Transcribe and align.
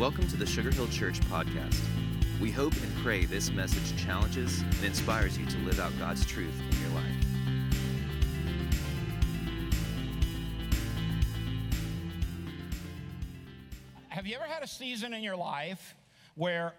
Welcome 0.00 0.26
to 0.28 0.36
the 0.38 0.46
Sugar 0.46 0.70
Hill 0.70 0.88
Church 0.88 1.20
podcast. 1.28 1.78
We 2.40 2.50
hope 2.50 2.72
and 2.72 2.96
pray 3.02 3.26
this 3.26 3.52
message 3.52 4.02
challenges 4.02 4.62
and 4.62 4.82
inspires 4.82 5.36
you 5.36 5.44
to 5.44 5.58
live 5.58 5.78
out 5.78 5.92
God's 5.98 6.24
truth 6.24 6.58
in 6.58 6.80
your 6.80 6.88
life. 6.94 7.04
Have 14.08 14.26
you 14.26 14.36
ever 14.36 14.46
had 14.46 14.62
a 14.62 14.66
season 14.66 15.12
in 15.12 15.22
your 15.22 15.36
life 15.36 15.94
where 16.34 16.72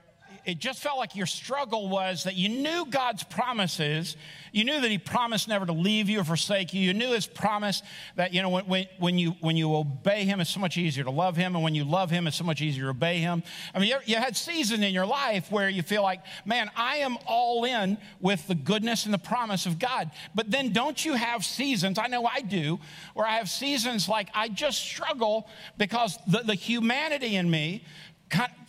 it 0.45 0.59
just 0.59 0.81
felt 0.81 0.97
like 0.97 1.15
your 1.15 1.25
struggle 1.25 1.89
was 1.89 2.23
that 2.23 2.35
you 2.35 2.49
knew 2.49 2.85
God's 2.85 3.23
promises. 3.23 4.17
You 4.51 4.63
knew 4.63 4.81
that 4.81 4.89
He 4.89 4.97
promised 4.97 5.47
never 5.47 5.65
to 5.65 5.73
leave 5.73 6.09
you 6.09 6.21
or 6.21 6.23
forsake 6.23 6.73
you. 6.73 6.81
You 6.81 6.93
knew 6.93 7.11
His 7.11 7.27
promise 7.27 7.83
that, 8.15 8.33
you 8.33 8.41
know, 8.41 8.49
when, 8.49 8.87
when, 8.97 9.17
you, 9.17 9.31
when 9.39 9.55
you 9.55 9.75
obey 9.75 10.25
Him, 10.25 10.39
it's 10.39 10.49
so 10.49 10.59
much 10.59 10.77
easier 10.77 11.03
to 11.03 11.11
love 11.11 11.35
Him. 11.35 11.55
And 11.55 11.63
when 11.63 11.75
you 11.75 11.83
love 11.83 12.09
Him, 12.09 12.27
it's 12.27 12.37
so 12.37 12.43
much 12.43 12.61
easier 12.61 12.85
to 12.85 12.89
obey 12.89 13.19
Him. 13.19 13.43
I 13.73 13.79
mean, 13.79 13.89
you, 13.89 13.97
you 14.05 14.15
had 14.15 14.35
season 14.35 14.83
in 14.83 14.93
your 14.93 15.05
life 15.05 15.51
where 15.51 15.69
you 15.69 15.83
feel 15.83 16.03
like, 16.03 16.21
man, 16.45 16.69
I 16.75 16.97
am 16.97 17.17
all 17.27 17.63
in 17.65 17.97
with 18.19 18.47
the 18.47 18.55
goodness 18.55 19.05
and 19.05 19.13
the 19.13 19.19
promise 19.19 19.65
of 19.65 19.79
God. 19.79 20.11
But 20.33 20.51
then 20.51 20.73
don't 20.73 21.03
you 21.05 21.13
have 21.13 21.45
seasons, 21.45 21.97
I 21.99 22.07
know 22.07 22.25
I 22.25 22.41
do, 22.41 22.79
where 23.13 23.27
I 23.27 23.37
have 23.37 23.49
seasons 23.49 24.09
like 24.09 24.29
I 24.33 24.49
just 24.49 24.79
struggle 24.79 25.47
because 25.77 26.17
the, 26.27 26.39
the 26.39 26.55
humanity 26.55 27.35
in 27.35 27.49
me 27.49 27.83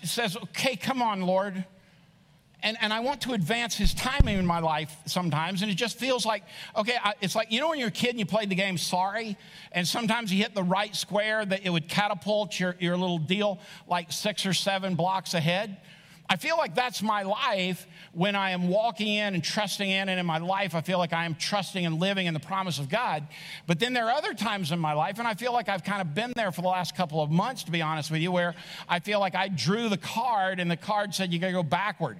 says, 0.04 0.36
okay, 0.36 0.76
come 0.76 1.02
on, 1.02 1.22
Lord. 1.22 1.64
And, 2.64 2.76
and 2.80 2.92
I 2.92 3.00
want 3.00 3.20
to 3.22 3.32
advance 3.32 3.76
his 3.76 3.92
timing 3.92 4.38
in 4.38 4.46
my 4.46 4.60
life 4.60 4.94
sometimes. 5.06 5.62
And 5.62 5.70
it 5.70 5.74
just 5.74 5.98
feels 5.98 6.24
like, 6.24 6.44
okay, 6.76 6.96
I, 7.02 7.14
it's 7.20 7.34
like, 7.34 7.50
you 7.50 7.60
know, 7.60 7.70
when 7.70 7.80
you're 7.80 7.88
a 7.88 7.90
kid 7.90 8.10
and 8.10 8.20
you 8.20 8.26
played 8.26 8.50
the 8.50 8.54
game 8.54 8.78
Sorry, 8.78 9.36
and 9.72 9.86
sometimes 9.86 10.32
you 10.32 10.42
hit 10.42 10.54
the 10.54 10.62
right 10.62 10.94
square 10.94 11.44
that 11.44 11.66
it 11.66 11.70
would 11.70 11.88
catapult 11.88 12.60
your, 12.60 12.76
your 12.78 12.96
little 12.96 13.18
deal 13.18 13.58
like 13.88 14.12
six 14.12 14.46
or 14.46 14.52
seven 14.52 14.94
blocks 14.94 15.34
ahead? 15.34 15.78
I 16.28 16.36
feel 16.36 16.56
like 16.56 16.74
that's 16.74 17.02
my 17.02 17.22
life 17.22 17.86
when 18.12 18.36
I 18.36 18.50
am 18.50 18.68
walking 18.68 19.08
in 19.08 19.34
and 19.34 19.44
trusting 19.44 19.88
in, 19.88 20.08
and 20.08 20.18
in 20.18 20.24
my 20.24 20.38
life, 20.38 20.74
I 20.74 20.80
feel 20.80 20.98
like 20.98 21.12
I 21.12 21.24
am 21.24 21.34
trusting 21.34 21.84
and 21.84 22.00
living 22.00 22.26
in 22.26 22.34
the 22.34 22.40
promise 22.40 22.78
of 22.78 22.88
God. 22.88 23.26
But 23.66 23.80
then 23.80 23.92
there 23.92 24.06
are 24.06 24.12
other 24.12 24.32
times 24.32 24.72
in 24.72 24.78
my 24.78 24.92
life, 24.92 25.18
and 25.18 25.28
I 25.28 25.34
feel 25.34 25.52
like 25.52 25.68
I've 25.68 25.84
kind 25.84 26.00
of 26.00 26.14
been 26.14 26.32
there 26.34 26.52
for 26.52 26.62
the 26.62 26.68
last 26.68 26.94
couple 26.96 27.22
of 27.22 27.30
months, 27.30 27.64
to 27.64 27.70
be 27.70 27.82
honest 27.82 28.10
with 28.10 28.22
you, 28.22 28.32
where 28.32 28.54
I 28.88 29.00
feel 29.00 29.20
like 29.20 29.34
I 29.34 29.48
drew 29.48 29.88
the 29.88 29.98
card 29.98 30.58
and 30.60 30.70
the 30.70 30.76
card 30.76 31.14
said, 31.14 31.32
You 31.32 31.38
gotta 31.38 31.52
go 31.52 31.62
backward. 31.62 32.18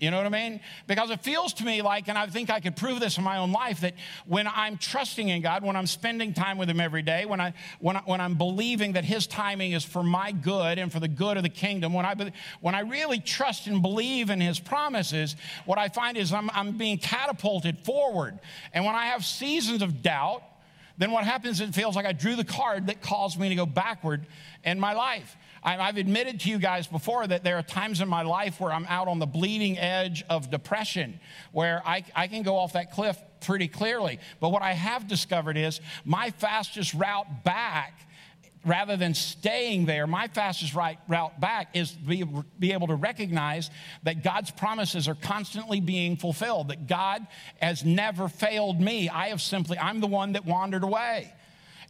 You 0.00 0.10
know 0.10 0.16
what 0.16 0.24
I 0.24 0.30
mean? 0.30 0.60
Because 0.86 1.10
it 1.10 1.22
feels 1.22 1.52
to 1.54 1.64
me 1.64 1.82
like, 1.82 2.08
and 2.08 2.16
I 2.16 2.26
think 2.26 2.48
I 2.48 2.60
could 2.60 2.74
prove 2.74 3.00
this 3.00 3.18
in 3.18 3.24
my 3.24 3.36
own 3.36 3.52
life, 3.52 3.80
that 3.80 3.92
when 4.26 4.48
I'm 4.48 4.78
trusting 4.78 5.28
in 5.28 5.42
God, 5.42 5.62
when 5.62 5.76
I'm 5.76 5.86
spending 5.86 6.32
time 6.32 6.56
with 6.56 6.70
Him 6.70 6.80
every 6.80 7.02
day, 7.02 7.26
when, 7.26 7.38
I, 7.38 7.52
when, 7.80 7.96
I, 7.96 8.00
when 8.06 8.18
I'm 8.18 8.36
believing 8.36 8.92
that 8.92 9.04
His 9.04 9.26
timing 9.26 9.72
is 9.72 9.84
for 9.84 10.02
my 10.02 10.32
good 10.32 10.78
and 10.78 10.90
for 10.90 11.00
the 11.00 11.08
good 11.08 11.36
of 11.36 11.42
the 11.42 11.50
kingdom, 11.50 11.92
when 11.92 12.06
I, 12.06 12.32
when 12.62 12.74
I 12.74 12.80
really 12.80 13.20
trust 13.20 13.66
and 13.66 13.82
believe 13.82 14.30
in 14.30 14.40
His 14.40 14.58
promises, 14.58 15.36
what 15.66 15.76
I 15.78 15.90
find 15.90 16.16
is 16.16 16.32
I'm, 16.32 16.48
I'm 16.54 16.78
being 16.78 16.96
catapulted 16.96 17.80
forward. 17.80 18.38
And 18.72 18.86
when 18.86 18.94
I 18.94 19.06
have 19.06 19.22
seasons 19.22 19.82
of 19.82 20.00
doubt, 20.00 20.42
then 20.96 21.10
what 21.10 21.24
happens 21.24 21.60
is 21.60 21.68
it 21.68 21.74
feels 21.74 21.94
like 21.94 22.06
I 22.06 22.12
drew 22.12 22.36
the 22.36 22.44
card 22.44 22.86
that 22.86 23.02
caused 23.02 23.38
me 23.38 23.50
to 23.50 23.54
go 23.54 23.66
backward 23.66 24.26
in 24.64 24.80
my 24.80 24.94
life. 24.94 25.36
I've 25.62 25.96
admitted 25.96 26.40
to 26.40 26.50
you 26.50 26.58
guys 26.58 26.86
before 26.86 27.26
that 27.26 27.44
there 27.44 27.58
are 27.58 27.62
times 27.62 28.00
in 28.00 28.08
my 28.08 28.22
life 28.22 28.60
where 28.60 28.72
I'm 28.72 28.86
out 28.88 29.08
on 29.08 29.18
the 29.18 29.26
bleeding 29.26 29.78
edge 29.78 30.24
of 30.30 30.50
depression, 30.50 31.20
where 31.52 31.82
I, 31.86 32.04
I 32.16 32.28
can 32.28 32.42
go 32.42 32.56
off 32.56 32.72
that 32.72 32.92
cliff 32.92 33.18
pretty 33.40 33.68
clearly. 33.68 34.20
But 34.40 34.50
what 34.50 34.62
I 34.62 34.72
have 34.72 35.06
discovered 35.06 35.56
is 35.56 35.80
my 36.04 36.30
fastest 36.30 36.94
route 36.94 37.44
back 37.44 38.06
rather 38.64 38.96
than 38.96 39.14
staying 39.14 39.86
there, 39.86 40.06
my 40.06 40.28
fastest 40.28 40.74
right 40.74 40.98
route 41.08 41.40
back 41.40 41.74
is 41.74 41.92
to 41.92 41.98
be, 41.98 42.24
be 42.58 42.72
able 42.72 42.88
to 42.88 42.94
recognize 42.94 43.70
that 44.02 44.22
God's 44.22 44.50
promises 44.50 45.08
are 45.08 45.14
constantly 45.14 45.80
being 45.80 46.16
fulfilled, 46.16 46.68
that 46.68 46.86
God 46.86 47.26
has 47.60 47.84
never 47.84 48.28
failed 48.28 48.78
me. 48.78 49.08
I 49.08 49.28
have 49.28 49.40
simply, 49.40 49.78
I'm 49.78 50.00
the 50.00 50.06
one 50.06 50.32
that 50.32 50.44
wandered 50.44 50.84
away 50.84 51.32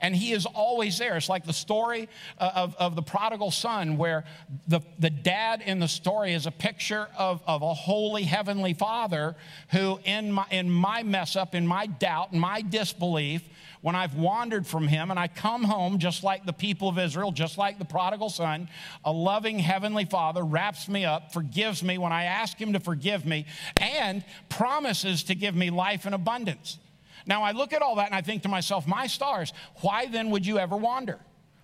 and 0.01 0.15
he 0.15 0.33
is 0.33 0.47
always 0.47 0.99
there. 0.99 1.17
It's 1.17 1.29
like 1.29 1.45
the 1.45 1.53
story 1.53 2.09
uh, 2.39 2.51
of, 2.55 2.77
of 2.77 2.97
the 2.97 3.03
prodigal 3.03 3.51
son, 3.51 3.97
where 3.97 4.25
the, 4.69 4.81
the 4.99 5.11
dad 5.11 5.63
in 5.65 5.79
the 5.79 5.89
story 5.89 6.33
is 6.33 6.47
a 6.47 6.51
picture 6.51 7.09
of, 7.17 7.43
of 7.47 7.63
a 7.63 7.75
holy 7.75 8.25
heavenly 8.25 8.75
father 8.75 9.37
who, 9.71 10.01
in 10.05 10.33
my, 10.33 10.47
in 10.51 10.71
my 10.71 11.03
mess 11.03 11.37
up, 11.37 11.55
in 11.55 11.67
my 11.67 11.87
doubt, 11.87 12.33
in 12.33 12.39
my 12.41 12.63
disbelief, 12.63 13.43
when 13.83 13.95
I've 13.95 14.15
wandered 14.15 14.67
from 14.67 14.89
him 14.89 15.11
and 15.11 15.19
I 15.19 15.29
come 15.29 15.65
home 15.65 15.99
just 15.99 16.23
like 16.23 16.45
the 16.45 16.53
people 16.53 16.89
of 16.89 16.99
Israel, 16.99 17.33
just 17.33 17.57
like 17.57 17.79
the 17.79 17.85
prodigal 17.85 18.29
son, 18.29 18.69
a 19.05 19.13
loving 19.13 19.59
heavenly 19.59 20.05
father 20.05 20.45
wraps 20.45 20.89
me 20.89 21.05
up, 21.05 21.33
forgives 21.33 21.83
me 21.83 21.97
when 21.97 22.13
I 22.13 22.25
ask 22.25 22.61
him 22.61 22.75
to 22.75 22.81
forgive 22.81 23.25
me, 23.25 23.47
and 23.79 24.23
promises 24.49 25.23
to 25.25 25.35
give 25.35 25.55
me 25.55 25.71
life 25.71 26.05
in 26.05 26.13
abundance. 26.13 26.79
Now 27.27 27.43
I 27.43 27.53
look 27.53 27.73
at 27.73 27.83
all 27.83 27.97
that 27.97 28.07
and 28.07 28.15
I 28.15 28.21
think 28.21 28.43
to 28.43 28.49
myself, 28.49 28.87
my 28.87 29.07
stars, 29.07 29.53
why 29.81 30.07
then 30.07 30.31
would 30.31 30.47
you 30.47 30.59
ever 30.59 30.77
wander? 30.77 31.19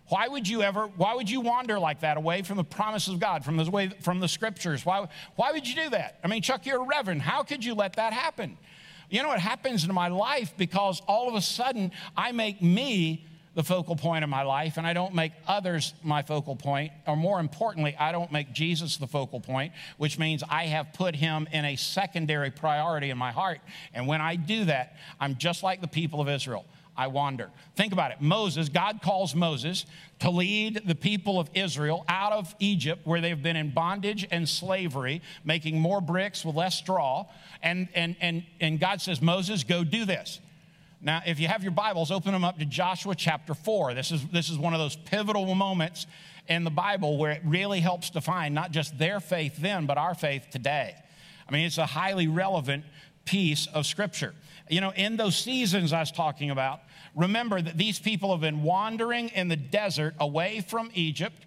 Why 0.08 0.28
would 0.28 0.46
you 0.46 0.62
ever, 0.62 0.86
why 0.86 1.14
would 1.14 1.28
you 1.28 1.40
wander 1.40 1.78
like 1.78 2.00
that 2.00 2.16
away 2.16 2.42
from 2.42 2.56
the 2.56 2.64
promises 2.64 3.14
of 3.14 3.20
God, 3.20 3.44
from 3.44 3.56
the 3.56 3.68
way, 3.70 3.88
from 4.02 4.20
the 4.20 4.28
scriptures? 4.28 4.86
Why, 4.86 5.08
why 5.34 5.50
would 5.52 5.66
you 5.66 5.74
do 5.74 5.90
that? 5.90 6.20
I 6.22 6.28
mean, 6.28 6.42
Chuck, 6.42 6.64
you're 6.64 6.80
a 6.80 6.86
reverend. 6.86 7.22
How 7.22 7.42
could 7.42 7.64
you 7.64 7.74
let 7.74 7.94
that 7.94 8.12
happen? 8.12 8.56
You 9.10 9.22
know 9.22 9.28
what 9.28 9.40
happens 9.40 9.84
in 9.84 9.92
my 9.92 10.08
life 10.08 10.54
because 10.56 11.00
all 11.08 11.28
of 11.28 11.34
a 11.34 11.40
sudden 11.40 11.92
I 12.16 12.32
make 12.32 12.62
me 12.62 13.26
the 13.56 13.64
focal 13.64 13.96
point 13.96 14.22
of 14.22 14.28
my 14.28 14.42
life 14.42 14.76
and 14.76 14.86
I 14.86 14.92
don't 14.92 15.14
make 15.14 15.32
others 15.48 15.94
my 16.02 16.22
focal 16.22 16.54
point, 16.54 16.92
or 17.06 17.16
more 17.16 17.40
importantly, 17.40 17.96
I 17.98 18.12
don't 18.12 18.30
make 18.30 18.52
Jesus 18.52 18.98
the 18.98 19.06
focal 19.06 19.40
point, 19.40 19.72
which 19.96 20.18
means 20.18 20.44
I 20.48 20.66
have 20.66 20.92
put 20.92 21.16
him 21.16 21.48
in 21.50 21.64
a 21.64 21.74
secondary 21.74 22.50
priority 22.50 23.08
in 23.08 23.16
my 23.16 23.32
heart. 23.32 23.60
And 23.94 24.06
when 24.06 24.20
I 24.20 24.36
do 24.36 24.66
that, 24.66 24.94
I'm 25.18 25.36
just 25.36 25.62
like 25.62 25.80
the 25.80 25.88
people 25.88 26.20
of 26.20 26.28
Israel. 26.28 26.66
I 26.98 27.08
wander. 27.08 27.50
Think 27.74 27.92
about 27.92 28.10
it. 28.10 28.20
Moses, 28.20 28.68
God 28.68 29.00
calls 29.02 29.34
Moses 29.34 29.86
to 30.20 30.30
lead 30.30 30.82
the 30.86 30.94
people 30.94 31.40
of 31.40 31.48
Israel 31.54 32.04
out 32.08 32.32
of 32.32 32.54
Egypt, 32.58 33.06
where 33.06 33.20
they've 33.20 33.42
been 33.42 33.56
in 33.56 33.70
bondage 33.70 34.26
and 34.30 34.48
slavery, 34.48 35.22
making 35.44 35.78
more 35.78 36.00
bricks 36.00 36.44
with 36.44 36.56
less 36.56 36.74
straw. 36.74 37.26
And, 37.62 37.88
and, 37.94 38.16
and, 38.20 38.44
and 38.60 38.80
God 38.80 39.00
says, 39.00 39.20
Moses, 39.20 39.64
go 39.64 39.84
do 39.84 40.04
this. 40.04 40.40
Now, 41.00 41.22
if 41.26 41.38
you 41.38 41.48
have 41.48 41.62
your 41.62 41.72
Bibles, 41.72 42.10
open 42.10 42.32
them 42.32 42.44
up 42.44 42.58
to 42.58 42.64
Joshua 42.64 43.14
chapter 43.14 43.54
4. 43.54 43.94
This 43.94 44.10
is, 44.10 44.26
this 44.28 44.48
is 44.48 44.58
one 44.58 44.72
of 44.72 44.80
those 44.80 44.96
pivotal 44.96 45.54
moments 45.54 46.06
in 46.48 46.64
the 46.64 46.70
Bible 46.70 47.18
where 47.18 47.32
it 47.32 47.42
really 47.44 47.80
helps 47.80 48.10
define 48.10 48.54
not 48.54 48.70
just 48.70 48.98
their 48.98 49.20
faith 49.20 49.56
then, 49.58 49.86
but 49.86 49.98
our 49.98 50.14
faith 50.14 50.46
today. 50.50 50.94
I 51.48 51.52
mean, 51.52 51.66
it's 51.66 51.78
a 51.78 51.86
highly 51.86 52.28
relevant 52.28 52.84
piece 53.24 53.66
of 53.66 53.86
Scripture. 53.86 54.34
You 54.68 54.80
know, 54.80 54.92
in 54.96 55.16
those 55.16 55.36
seasons 55.36 55.92
I 55.92 56.00
was 56.00 56.12
talking 56.12 56.50
about, 56.50 56.80
remember 57.14 57.60
that 57.60 57.76
these 57.76 57.98
people 57.98 58.32
have 58.32 58.40
been 58.40 58.62
wandering 58.62 59.28
in 59.28 59.48
the 59.48 59.56
desert 59.56 60.14
away 60.18 60.64
from 60.66 60.90
Egypt 60.94 61.45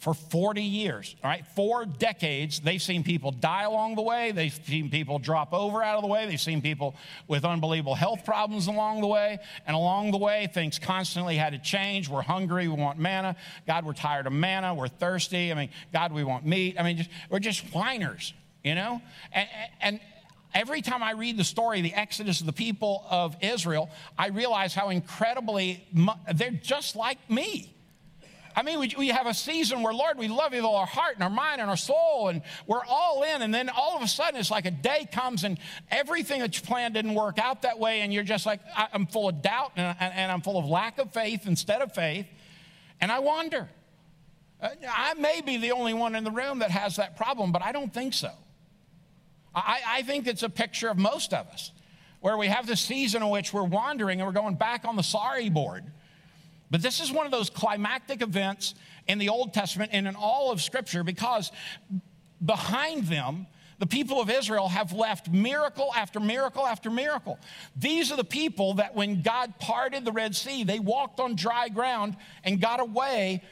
for 0.00 0.14
40 0.14 0.62
years, 0.62 1.14
all 1.22 1.28
right? 1.28 1.46
Four 1.54 1.84
decades. 1.84 2.60
They've 2.60 2.80
seen 2.80 3.04
people 3.04 3.32
die 3.32 3.64
along 3.64 3.96
the 3.96 4.02
way. 4.02 4.32
They've 4.32 4.58
seen 4.66 4.88
people 4.88 5.18
drop 5.18 5.52
over 5.52 5.82
out 5.82 5.96
of 5.96 6.02
the 6.02 6.08
way. 6.08 6.24
They've 6.24 6.40
seen 6.40 6.62
people 6.62 6.96
with 7.28 7.44
unbelievable 7.44 7.94
health 7.94 8.24
problems 8.24 8.66
along 8.66 9.02
the 9.02 9.06
way. 9.06 9.38
And 9.66 9.76
along 9.76 10.12
the 10.12 10.16
way, 10.16 10.48
things 10.54 10.78
constantly 10.78 11.36
had 11.36 11.52
to 11.52 11.58
change. 11.58 12.08
We're 12.08 12.22
hungry. 12.22 12.66
We 12.66 12.76
want 12.76 12.98
manna. 12.98 13.36
God, 13.66 13.84
we're 13.84 13.92
tired 13.92 14.26
of 14.26 14.32
manna. 14.32 14.74
We're 14.74 14.88
thirsty. 14.88 15.52
I 15.52 15.54
mean, 15.54 15.68
God, 15.92 16.12
we 16.12 16.24
want 16.24 16.46
meat. 16.46 16.76
I 16.80 16.82
mean, 16.82 16.96
just, 16.96 17.10
we're 17.28 17.38
just 17.38 17.60
whiners, 17.74 18.32
you 18.64 18.74
know? 18.74 19.02
And, 19.32 19.48
and 19.82 20.00
every 20.54 20.80
time 20.80 21.02
I 21.02 21.12
read 21.12 21.36
the 21.36 21.44
story, 21.44 21.82
the 21.82 21.92
exodus 21.92 22.40
of 22.40 22.46
the 22.46 22.54
people 22.54 23.04
of 23.10 23.36
Israel, 23.42 23.90
I 24.18 24.28
realize 24.28 24.72
how 24.72 24.88
incredibly, 24.88 25.86
they're 26.34 26.52
just 26.52 26.96
like 26.96 27.18
me. 27.28 27.74
I 28.56 28.62
mean, 28.62 28.80
we, 28.80 28.94
we 28.98 29.08
have 29.08 29.26
a 29.26 29.34
season 29.34 29.82
where, 29.82 29.92
Lord, 29.92 30.18
we 30.18 30.28
love 30.28 30.52
you 30.52 30.58
with 30.58 30.64
all 30.64 30.76
our 30.76 30.86
heart 30.86 31.14
and 31.14 31.22
our 31.22 31.30
mind 31.30 31.60
and 31.60 31.70
our 31.70 31.76
soul, 31.76 32.28
and 32.28 32.42
we're 32.66 32.84
all 32.84 33.22
in. 33.22 33.42
And 33.42 33.54
then 33.54 33.68
all 33.68 33.96
of 33.96 34.02
a 34.02 34.08
sudden, 34.08 34.38
it's 34.38 34.50
like 34.50 34.66
a 34.66 34.70
day 34.70 35.08
comes 35.10 35.44
and 35.44 35.58
everything 35.90 36.40
that 36.40 36.56
you 36.56 36.66
planned 36.66 36.94
didn't 36.94 37.14
work 37.14 37.38
out 37.38 37.62
that 37.62 37.78
way. 37.78 38.00
And 38.00 38.12
you're 38.12 38.24
just 38.24 38.46
like, 38.46 38.60
I'm 38.76 39.06
full 39.06 39.28
of 39.28 39.42
doubt 39.42 39.72
and, 39.76 39.96
and 40.00 40.32
I'm 40.32 40.40
full 40.40 40.58
of 40.58 40.66
lack 40.66 40.98
of 40.98 41.12
faith 41.12 41.46
instead 41.46 41.80
of 41.80 41.94
faith. 41.94 42.26
And 43.00 43.10
I 43.12 43.20
wonder. 43.20 43.68
Uh, 44.60 44.68
I 44.88 45.14
may 45.14 45.40
be 45.40 45.56
the 45.56 45.72
only 45.72 45.94
one 45.94 46.14
in 46.14 46.24
the 46.24 46.30
room 46.30 46.58
that 46.58 46.70
has 46.70 46.96
that 46.96 47.16
problem, 47.16 47.52
but 47.52 47.62
I 47.62 47.72
don't 47.72 47.92
think 47.92 48.12
so. 48.14 48.30
I, 49.54 49.80
I 49.86 50.02
think 50.02 50.26
it's 50.26 50.42
a 50.42 50.50
picture 50.50 50.88
of 50.88 50.98
most 50.98 51.32
of 51.32 51.46
us 51.48 51.72
where 52.20 52.36
we 52.36 52.48
have 52.48 52.66
this 52.66 52.80
season 52.80 53.22
in 53.22 53.30
which 53.30 53.52
we're 53.52 53.64
wandering 53.64 54.20
and 54.20 54.26
we're 54.26 54.34
going 54.34 54.54
back 54.54 54.84
on 54.84 54.96
the 54.96 55.02
sorry 55.02 55.48
board. 55.48 55.84
But 56.70 56.82
this 56.82 57.00
is 57.00 57.10
one 57.10 57.26
of 57.26 57.32
those 57.32 57.50
climactic 57.50 58.22
events 58.22 58.74
in 59.08 59.18
the 59.18 59.28
Old 59.28 59.52
Testament 59.52 59.90
and 59.92 60.06
in 60.06 60.14
all 60.14 60.52
of 60.52 60.62
Scripture 60.62 61.02
because 61.02 61.50
behind 62.44 63.06
them, 63.06 63.46
the 63.78 63.86
people 63.86 64.20
of 64.20 64.30
Israel 64.30 64.68
have 64.68 64.92
left 64.92 65.30
miracle 65.30 65.90
after 65.96 66.20
miracle 66.20 66.66
after 66.66 66.90
miracle. 66.90 67.38
These 67.74 68.12
are 68.12 68.16
the 68.16 68.24
people 68.24 68.74
that 68.74 68.94
when 68.94 69.22
God 69.22 69.54
parted 69.58 70.04
the 70.04 70.12
Red 70.12 70.36
Sea, 70.36 70.64
they 70.64 70.78
walked 70.78 71.18
on 71.18 71.34
dry 71.34 71.70
ground 71.70 72.16
and 72.44 72.60
got 72.60 72.78
away 72.78 73.42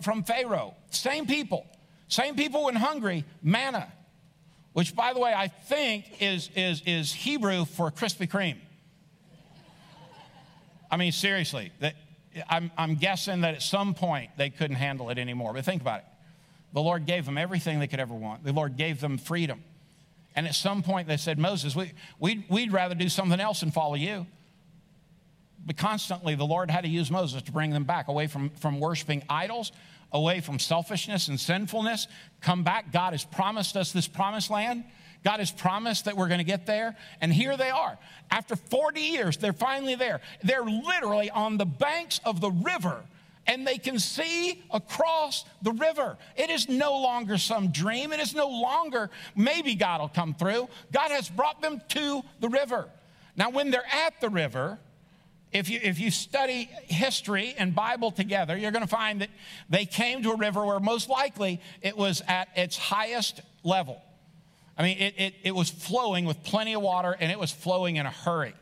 from, 0.00 0.24
Pharaoh. 0.24 0.74
Same 0.90 1.26
people. 1.26 1.66
Same 2.08 2.36
people 2.36 2.64
when 2.64 2.76
hungry, 2.76 3.24
manna, 3.42 3.92
which, 4.72 4.96
by 4.96 5.12
the 5.12 5.20
way, 5.20 5.34
I 5.34 5.48
think 5.48 6.22
is, 6.22 6.48
is, 6.56 6.82
is 6.86 7.12
Hebrew 7.12 7.66
for 7.66 7.90
Krispy 7.90 8.28
Kreme. 8.28 8.56
I 10.90 10.96
mean, 10.96 11.12
seriously, 11.12 11.72
that, 11.80 11.96
I'm, 12.48 12.70
I'm 12.76 12.96
guessing 12.96 13.42
that 13.42 13.54
at 13.54 13.62
some 13.62 13.94
point 13.94 14.30
they 14.36 14.50
couldn't 14.50 14.76
handle 14.76 15.10
it 15.10 15.18
anymore. 15.18 15.52
But 15.52 15.64
think 15.64 15.82
about 15.82 16.00
it. 16.00 16.06
The 16.72 16.82
Lord 16.82 17.06
gave 17.06 17.24
them 17.24 17.38
everything 17.38 17.78
they 17.78 17.86
could 17.86 18.00
ever 18.00 18.14
want, 18.14 18.44
the 18.44 18.52
Lord 18.52 18.76
gave 18.76 19.00
them 19.00 19.18
freedom. 19.18 19.62
And 20.34 20.46
at 20.46 20.54
some 20.54 20.82
point 20.82 21.08
they 21.08 21.16
said, 21.16 21.38
Moses, 21.38 21.74
we, 21.74 21.92
we'd, 22.18 22.44
we'd 22.50 22.72
rather 22.72 22.94
do 22.94 23.08
something 23.08 23.40
else 23.40 23.60
than 23.60 23.70
follow 23.70 23.94
you. 23.94 24.26
But 25.64 25.78
constantly 25.78 26.34
the 26.34 26.44
Lord 26.44 26.70
had 26.70 26.82
to 26.82 26.88
use 26.88 27.10
Moses 27.10 27.42
to 27.42 27.52
bring 27.52 27.70
them 27.70 27.84
back 27.84 28.08
away 28.08 28.26
from, 28.26 28.50
from 28.50 28.78
worshiping 28.78 29.22
idols, 29.30 29.72
away 30.12 30.40
from 30.40 30.58
selfishness 30.58 31.28
and 31.28 31.40
sinfulness. 31.40 32.06
Come 32.42 32.62
back. 32.62 32.92
God 32.92 33.12
has 33.14 33.24
promised 33.24 33.76
us 33.76 33.92
this 33.92 34.06
promised 34.06 34.50
land. 34.50 34.84
God 35.24 35.40
has 35.40 35.50
promised 35.50 36.04
that 36.04 36.16
we're 36.16 36.28
going 36.28 36.38
to 36.38 36.44
get 36.44 36.66
there. 36.66 36.96
And 37.20 37.32
here 37.32 37.56
they 37.56 37.70
are. 37.70 37.98
After 38.30 38.56
40 38.56 39.00
years, 39.00 39.36
they're 39.36 39.52
finally 39.52 39.94
there. 39.94 40.20
They're 40.42 40.64
literally 40.64 41.30
on 41.30 41.56
the 41.56 41.66
banks 41.66 42.20
of 42.24 42.40
the 42.40 42.50
river 42.50 43.02
and 43.46 43.66
they 43.66 43.78
can 43.78 43.98
see 43.98 44.62
across 44.70 45.44
the 45.62 45.72
river. 45.72 46.16
It 46.36 46.50
is 46.50 46.68
no 46.68 47.00
longer 47.00 47.38
some 47.38 47.68
dream. 47.68 48.12
It 48.12 48.20
is 48.20 48.34
no 48.34 48.48
longer 48.48 49.10
maybe 49.36 49.74
God 49.74 50.00
will 50.00 50.08
come 50.08 50.34
through. 50.34 50.68
God 50.92 51.10
has 51.10 51.28
brought 51.28 51.62
them 51.62 51.80
to 51.90 52.22
the 52.40 52.48
river. 52.48 52.88
Now, 53.36 53.50
when 53.50 53.70
they're 53.70 53.86
at 53.86 54.20
the 54.20 54.30
river, 54.30 54.78
if 55.52 55.70
you, 55.70 55.78
if 55.82 56.00
you 56.00 56.10
study 56.10 56.68
history 56.84 57.54
and 57.56 57.74
Bible 57.74 58.10
together, 58.10 58.56
you're 58.56 58.72
going 58.72 58.84
to 58.84 58.88
find 58.88 59.20
that 59.20 59.30
they 59.70 59.86
came 59.86 60.22
to 60.22 60.32
a 60.32 60.36
river 60.36 60.64
where 60.64 60.80
most 60.80 61.08
likely 61.08 61.60
it 61.82 61.96
was 61.96 62.22
at 62.26 62.48
its 62.56 62.76
highest 62.76 63.40
level. 63.62 64.02
I 64.78 64.82
mean, 64.82 64.98
it, 64.98 65.14
it, 65.16 65.34
it 65.44 65.54
was 65.54 65.70
flowing 65.70 66.24
with 66.24 66.42
plenty 66.42 66.74
of 66.74 66.82
water 66.82 67.16
and 67.18 67.32
it 67.32 67.38
was 67.38 67.50
flowing 67.50 67.96
in 67.96 68.06
a 68.06 68.10
hurry. 68.10 68.54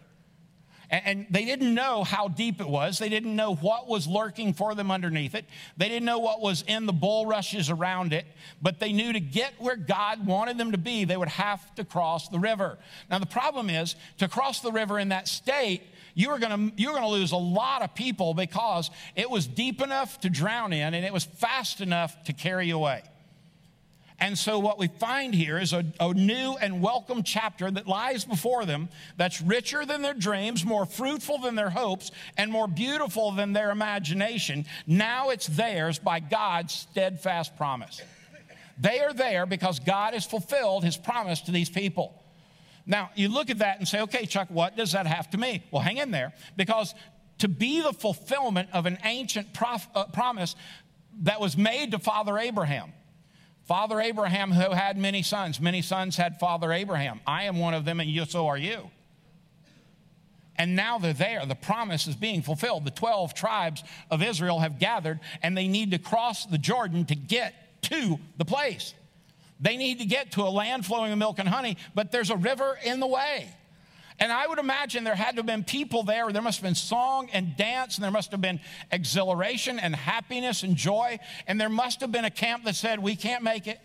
And 0.90 1.26
they 1.30 1.44
didn't 1.44 1.74
know 1.74 2.04
how 2.04 2.28
deep 2.28 2.60
it 2.60 2.68
was. 2.68 2.98
They 2.98 3.08
didn't 3.08 3.34
know 3.34 3.54
what 3.54 3.88
was 3.88 4.06
lurking 4.06 4.52
for 4.52 4.74
them 4.74 4.90
underneath 4.90 5.34
it. 5.34 5.46
They 5.76 5.88
didn't 5.88 6.04
know 6.04 6.18
what 6.18 6.40
was 6.40 6.62
in 6.68 6.86
the 6.86 6.92
bulrushes 6.92 7.70
around 7.70 8.12
it. 8.12 8.26
But 8.62 8.78
they 8.78 8.92
knew 8.92 9.12
to 9.12 9.18
get 9.18 9.54
where 9.58 9.76
God 9.76 10.24
wanted 10.26 10.58
them 10.58 10.72
to 10.72 10.78
be, 10.78 11.04
they 11.04 11.16
would 11.16 11.28
have 11.28 11.74
to 11.76 11.84
cross 11.84 12.28
the 12.28 12.38
river. 12.38 12.78
Now, 13.10 13.18
the 13.18 13.26
problem 13.26 13.70
is 13.70 13.96
to 14.18 14.28
cross 14.28 14.60
the 14.60 14.70
river 14.70 14.98
in 14.98 15.08
that 15.08 15.26
state, 15.26 15.82
you 16.14 16.30
were 16.30 16.38
going 16.38 16.70
to, 16.70 16.80
you 16.80 16.88
were 16.88 16.94
going 16.94 17.04
to 17.04 17.10
lose 17.10 17.32
a 17.32 17.36
lot 17.36 17.82
of 17.82 17.94
people 17.94 18.34
because 18.34 18.90
it 19.16 19.28
was 19.28 19.46
deep 19.46 19.80
enough 19.80 20.20
to 20.20 20.30
drown 20.30 20.72
in 20.72 20.94
and 20.94 21.04
it 21.04 21.12
was 21.12 21.24
fast 21.24 21.80
enough 21.80 22.22
to 22.24 22.32
carry 22.32 22.70
away. 22.70 23.02
And 24.20 24.38
so, 24.38 24.60
what 24.60 24.78
we 24.78 24.86
find 24.86 25.34
here 25.34 25.58
is 25.58 25.72
a, 25.72 25.84
a, 25.98 26.14
new 26.14 26.56
and 26.60 26.80
welcome 26.80 27.24
chapter 27.24 27.68
that 27.70 27.88
lies 27.88 28.24
before 28.24 28.64
them 28.64 28.88
that's 29.16 29.40
richer 29.42 29.84
than 29.84 30.02
their 30.02 30.14
dreams, 30.14 30.64
more 30.64 30.86
fruitful 30.86 31.38
than 31.38 31.56
their 31.56 31.70
hopes, 31.70 32.12
and 32.36 32.50
more 32.50 32.68
beautiful 32.68 33.32
than 33.32 33.52
their 33.52 33.70
imagination. 33.70 34.66
Now 34.86 35.30
it's 35.30 35.48
theirs 35.48 35.98
by 35.98 36.20
God's 36.20 36.72
steadfast 36.72 37.56
promise. 37.56 38.00
They 38.78 39.00
are 39.00 39.12
there 39.12 39.46
because 39.46 39.80
God 39.80 40.14
has 40.14 40.24
fulfilled 40.24 40.84
his 40.84 40.96
promise 40.96 41.40
to 41.42 41.50
these 41.50 41.70
people. 41.70 42.22
Now, 42.86 43.10
you 43.14 43.28
look 43.28 43.50
at 43.50 43.58
that 43.58 43.78
and 43.78 43.88
say, 43.88 44.00
okay, 44.02 44.26
Chuck, 44.26 44.48
what 44.50 44.76
does 44.76 44.92
that 44.92 45.06
have 45.06 45.30
to 45.30 45.38
mean? 45.38 45.62
Well, 45.70 45.82
hang 45.82 45.96
in 45.96 46.10
there 46.10 46.34
because 46.56 46.94
to 47.38 47.48
be 47.48 47.80
the 47.80 47.92
fulfillment 47.92 48.68
of 48.72 48.86
an 48.86 48.98
ancient 49.04 49.52
prof, 49.54 49.88
uh, 49.94 50.04
promise 50.06 50.54
that 51.22 51.40
was 51.40 51.56
made 51.56 51.92
to 51.92 51.98
Father 51.98 52.38
Abraham, 52.38 52.92
Father 53.66 54.00
Abraham, 54.00 54.52
who 54.52 54.72
had 54.72 54.98
many 54.98 55.22
sons, 55.22 55.60
many 55.60 55.80
sons 55.80 56.16
had 56.16 56.38
Father 56.38 56.72
Abraham. 56.72 57.20
I 57.26 57.44
am 57.44 57.58
one 57.58 57.74
of 57.74 57.84
them, 57.84 57.98
and 58.00 58.10
you, 58.10 58.24
so 58.26 58.46
are 58.46 58.58
you. 58.58 58.90
And 60.56 60.76
now 60.76 60.98
they're 60.98 61.12
there. 61.12 61.44
The 61.46 61.54
promise 61.54 62.06
is 62.06 62.14
being 62.14 62.42
fulfilled. 62.42 62.84
The 62.84 62.90
12 62.90 63.34
tribes 63.34 63.82
of 64.10 64.22
Israel 64.22 64.60
have 64.60 64.78
gathered, 64.78 65.18
and 65.42 65.56
they 65.56 65.66
need 65.66 65.90
to 65.92 65.98
cross 65.98 66.46
the 66.46 66.58
Jordan 66.58 67.06
to 67.06 67.14
get 67.14 67.54
to 67.82 68.18
the 68.36 68.44
place. 68.44 68.94
They 69.60 69.76
need 69.76 69.98
to 70.00 70.06
get 70.06 70.32
to 70.32 70.42
a 70.42 70.50
land 70.50 70.84
flowing 70.84 71.10
with 71.10 71.18
milk 71.18 71.38
and 71.38 71.48
honey, 71.48 71.76
but 71.94 72.12
there's 72.12 72.30
a 72.30 72.36
river 72.36 72.78
in 72.84 73.00
the 73.00 73.06
way. 73.06 73.48
And 74.20 74.32
I 74.32 74.46
would 74.46 74.58
imagine 74.58 75.02
there 75.02 75.14
had 75.14 75.32
to 75.32 75.36
have 75.38 75.46
been 75.46 75.64
people 75.64 76.04
there. 76.04 76.30
There 76.30 76.42
must 76.42 76.58
have 76.58 76.64
been 76.64 76.76
song 76.76 77.28
and 77.32 77.56
dance, 77.56 77.96
and 77.96 78.04
there 78.04 78.12
must 78.12 78.30
have 78.30 78.40
been 78.40 78.60
exhilaration 78.92 79.78
and 79.80 79.94
happiness 79.94 80.62
and 80.62 80.76
joy. 80.76 81.18
And 81.46 81.60
there 81.60 81.68
must 81.68 82.00
have 82.00 82.12
been 82.12 82.24
a 82.24 82.30
camp 82.30 82.64
that 82.64 82.76
said, 82.76 83.00
We 83.00 83.16
can't 83.16 83.42
make 83.42 83.66
it. 83.66 83.80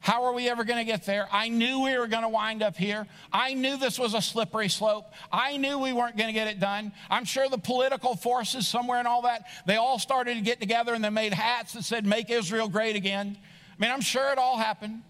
How 0.00 0.24
are 0.24 0.32
we 0.32 0.48
ever 0.48 0.64
going 0.64 0.78
to 0.78 0.84
get 0.84 1.06
there? 1.06 1.28
I 1.32 1.48
knew 1.48 1.82
we 1.82 1.98
were 1.98 2.06
going 2.06 2.22
to 2.22 2.28
wind 2.28 2.62
up 2.62 2.76
here. 2.76 3.06
I 3.32 3.54
knew 3.54 3.76
this 3.76 3.98
was 3.98 4.14
a 4.14 4.22
slippery 4.22 4.68
slope. 4.68 5.06
I 5.32 5.56
knew 5.56 5.78
we 5.78 5.92
weren't 5.92 6.16
going 6.16 6.28
to 6.28 6.32
get 6.32 6.46
it 6.46 6.60
done. 6.60 6.92
I'm 7.10 7.24
sure 7.24 7.48
the 7.48 7.58
political 7.58 8.14
forces 8.14 8.66
somewhere 8.68 8.98
and 8.98 9.08
all 9.08 9.22
that, 9.22 9.46
they 9.66 9.76
all 9.76 9.98
started 9.98 10.36
to 10.36 10.40
get 10.40 10.60
together 10.60 10.94
and 10.94 11.02
they 11.02 11.10
made 11.10 11.32
hats 11.32 11.72
that 11.72 11.84
said, 11.84 12.06
Make 12.06 12.30
Israel 12.30 12.68
great 12.68 12.96
again. 12.96 13.36
I 13.36 13.82
mean, 13.82 13.90
I'm 13.90 14.00
sure 14.00 14.30
it 14.30 14.38
all 14.38 14.56
happened. 14.56 15.02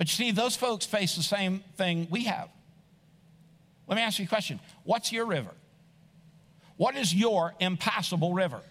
But 0.00 0.08
you 0.08 0.24
see, 0.24 0.30
those 0.30 0.56
folks 0.56 0.86
face 0.86 1.14
the 1.14 1.22
same 1.22 1.62
thing 1.76 2.06
we 2.08 2.24
have. 2.24 2.48
Let 3.86 3.96
me 3.96 4.02
ask 4.02 4.18
you 4.18 4.24
a 4.24 4.28
question 4.28 4.58
What's 4.82 5.12
your 5.12 5.26
river? 5.26 5.50
What 6.78 6.96
is 6.96 7.14
your 7.14 7.54
impassable 7.60 8.32
river? 8.32 8.62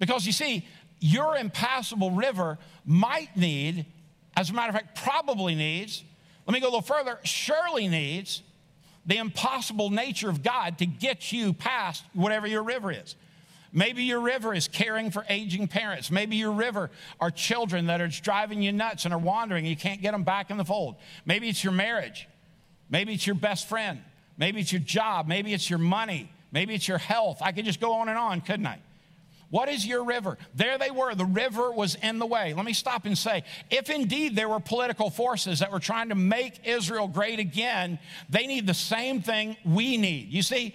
Because 0.00 0.26
you 0.26 0.32
see, 0.32 0.66
your 0.98 1.36
impassable 1.36 2.10
river 2.10 2.58
might 2.84 3.36
need, 3.36 3.86
as 4.36 4.50
a 4.50 4.52
matter 4.52 4.70
of 4.70 4.74
fact, 4.74 5.00
probably 5.00 5.54
needs, 5.54 6.02
let 6.44 6.54
me 6.54 6.58
go 6.58 6.66
a 6.66 6.70
little 6.70 6.82
further, 6.82 7.20
surely 7.22 7.86
needs 7.86 8.42
the 9.06 9.18
impossible 9.18 9.90
nature 9.90 10.28
of 10.28 10.42
God 10.42 10.78
to 10.78 10.86
get 10.86 11.30
you 11.30 11.52
past 11.52 12.02
whatever 12.14 12.48
your 12.48 12.64
river 12.64 12.90
is. 12.90 13.14
Maybe 13.76 14.04
your 14.04 14.20
river 14.20 14.54
is 14.54 14.68
caring 14.68 15.10
for 15.10 15.26
aging 15.28 15.66
parents. 15.66 16.08
Maybe 16.08 16.36
your 16.36 16.52
river 16.52 16.92
are 17.20 17.32
children 17.32 17.86
that 17.86 18.00
are 18.00 18.06
driving 18.06 18.62
you 18.62 18.70
nuts 18.70 19.04
and 19.04 19.12
are 19.12 19.18
wandering. 19.18 19.64
And 19.64 19.68
you 19.68 19.76
can't 19.76 20.00
get 20.00 20.12
them 20.12 20.22
back 20.22 20.50
in 20.50 20.56
the 20.56 20.64
fold. 20.64 20.94
Maybe 21.26 21.48
it's 21.48 21.64
your 21.64 21.72
marriage. 21.72 22.28
Maybe 22.88 23.12
it's 23.12 23.26
your 23.26 23.34
best 23.34 23.68
friend. 23.68 24.00
Maybe 24.38 24.60
it's 24.60 24.72
your 24.72 24.80
job. 24.80 25.26
Maybe 25.26 25.52
it's 25.52 25.68
your 25.68 25.80
money. 25.80 26.30
Maybe 26.52 26.72
it's 26.72 26.86
your 26.86 26.98
health. 26.98 27.38
I 27.42 27.50
could 27.50 27.64
just 27.64 27.80
go 27.80 27.94
on 27.94 28.08
and 28.08 28.16
on, 28.16 28.42
couldn't 28.42 28.66
I? 28.66 28.78
What 29.50 29.68
is 29.68 29.84
your 29.84 30.04
river? 30.04 30.38
There 30.54 30.78
they 30.78 30.92
were. 30.92 31.14
The 31.16 31.24
river 31.24 31.72
was 31.72 31.96
in 31.96 32.20
the 32.20 32.26
way. 32.26 32.54
Let 32.54 32.64
me 32.64 32.72
stop 32.72 33.06
and 33.06 33.18
say 33.18 33.42
if 33.70 33.90
indeed 33.90 34.36
there 34.36 34.48
were 34.48 34.60
political 34.60 35.10
forces 35.10 35.58
that 35.58 35.72
were 35.72 35.80
trying 35.80 36.10
to 36.10 36.14
make 36.14 36.64
Israel 36.64 37.08
great 37.08 37.40
again, 37.40 37.98
they 38.28 38.46
need 38.46 38.68
the 38.68 38.74
same 38.74 39.20
thing 39.20 39.56
we 39.64 39.96
need. 39.96 40.32
You 40.32 40.42
see, 40.42 40.74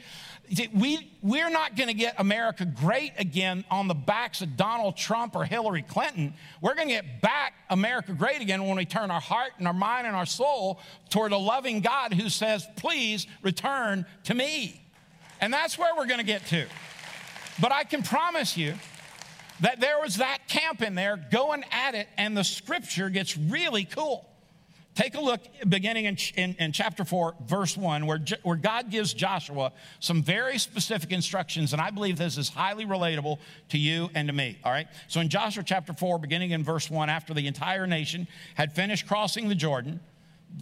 we, 0.74 1.12
we're 1.22 1.50
not 1.50 1.76
going 1.76 1.90
to 1.90 1.94
get 1.94 2.16
America 2.18 2.66
great 2.66 3.14
again 3.18 3.64
on 3.70 3.88
the 3.88 3.94
backs 3.94 4.42
of 4.42 4.58
Donald 4.58 4.98
Trump 4.98 5.36
or 5.36 5.46
Hillary 5.46 5.84
Clinton. 5.84 6.34
We're 6.62 6.76
going 6.76 6.88
to 6.88 6.94
get 6.94 7.22
back 7.22 7.54
America 7.70 8.14
great 8.14 8.42
again 8.42 8.66
when 8.66 8.76
we 8.78 8.86
turn 8.86 9.12
our 9.12 9.22
heart 9.22 9.52
and 9.58 9.68
our 9.68 9.74
mind 9.74 10.08
and 10.08 10.16
our 10.16 10.26
soul 10.26 10.80
toward 11.10 11.32
a 11.32 11.38
loving 11.38 11.82
God 11.82 12.14
who 12.14 12.30
says, 12.30 12.68
Please 12.76 13.28
return 13.44 14.06
to 14.24 14.34
me. 14.34 14.82
And 15.42 15.54
that's 15.54 15.78
where 15.78 15.96
we're 15.96 16.08
going 16.08 16.20
to 16.20 16.26
get 16.26 16.46
to. 16.48 16.66
But 17.62 17.72
I 17.72 17.84
can 17.84 18.04
promise 18.04 18.58
you 18.58 18.74
that 19.62 19.80
there 19.80 20.00
was 20.00 20.18
that 20.18 20.48
camp 20.48 20.82
in 20.82 20.96
there 20.96 21.18
going 21.32 21.64
at 21.72 21.96
it, 21.96 22.08
and 22.18 22.36
the 22.36 22.44
scripture 22.44 23.10
gets 23.10 23.38
really 23.38 23.86
cool. 23.86 24.29
Take 25.00 25.16
a 25.16 25.22
look 25.22 25.40
beginning 25.70 26.04
in, 26.04 26.18
in, 26.36 26.56
in, 26.60 26.74
chapter 26.74 27.06
4, 27.06 27.36
verse 27.46 27.78
1, 27.78 28.06
where, 28.06 28.20
where 28.44 28.58
God 28.58 28.92
gives 28.92 29.14
Joshua 29.14 29.72
some 30.02 30.22
very 30.22 30.58
specific 30.58 31.14
instructions, 31.14 31.72
and 31.72 31.82
I 31.82 31.90
believe 31.90 32.18
this 32.18 32.38
is 32.38 32.50
highly 32.50 32.86
relatable 32.86 33.40
to 33.70 33.78
you 33.78 34.10
and 34.14 34.28
to 34.28 34.34
me. 34.34 34.58
All 34.62 34.74
right? 34.74 34.88
So 35.08 35.22
in 35.22 35.30
Joshua 35.30 35.64
chapter 35.64 35.94
4, 35.94 36.20
beginning 36.20 36.52
in 36.52 36.66
verse 36.66 36.92
1, 36.92 37.10
after 37.10 37.34
the 37.34 37.48
entire 37.48 37.88
nation 37.88 38.28
had 38.56 38.74
finished 38.74 39.08
crossing 39.08 39.48
the 39.48 39.56
Jordan, 39.56 40.02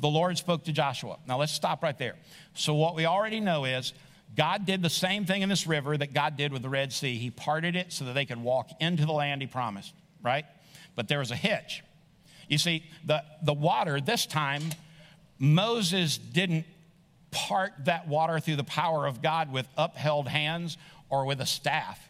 the 0.02 0.08
Lord 0.08 0.38
spoke 0.38 0.66
to 0.66 0.72
Joshua. 0.72 1.18
Now 1.28 1.40
let's 1.40 1.52
stop 1.52 1.82
right 1.82 1.98
there. 1.98 2.14
So, 2.54 2.76
what 2.76 2.94
we 2.94 3.08
already 3.08 3.40
know 3.40 3.66
is 3.66 3.94
God 4.36 4.68
did 4.68 4.84
the 4.84 4.90
same 4.92 5.26
thing 5.26 5.42
in 5.42 5.50
this 5.50 5.66
river 5.66 5.98
that 5.98 6.14
God 6.14 6.38
did 6.38 6.54
with 6.54 6.62
the 6.62 6.70
Red 6.70 6.94
Sea. 6.94 7.18
He 7.18 7.32
parted 7.32 7.76
it 7.76 7.92
so 7.92 8.06
that 8.06 8.14
they 8.14 8.26
could 8.26 8.44
walk 8.44 8.70
into 8.80 9.08
the 9.08 9.14
land 9.14 9.42
He 9.42 9.48
promised, 9.48 9.96
right? 10.22 10.46
But 10.96 11.08
there 11.08 11.18
was 11.18 11.32
a 11.32 11.36
hitch. 11.36 11.82
You 12.48 12.58
see, 12.58 12.84
the, 13.06 13.24
the 13.42 13.54
water, 13.54 14.00
this 14.00 14.26
time, 14.26 14.64
Moses 15.40 16.18
didn't 16.18 16.66
part 17.32 17.74
that 17.86 18.08
water 18.08 18.40
through 18.40 18.56
the 18.56 18.64
power 18.64 19.06
of 19.06 19.22
God 19.22 19.52
with 19.52 19.68
upheld 19.78 20.28
hands 20.28 20.78
or 21.10 21.26
with 21.26 21.42
a 21.42 21.46
staff. 21.46 22.10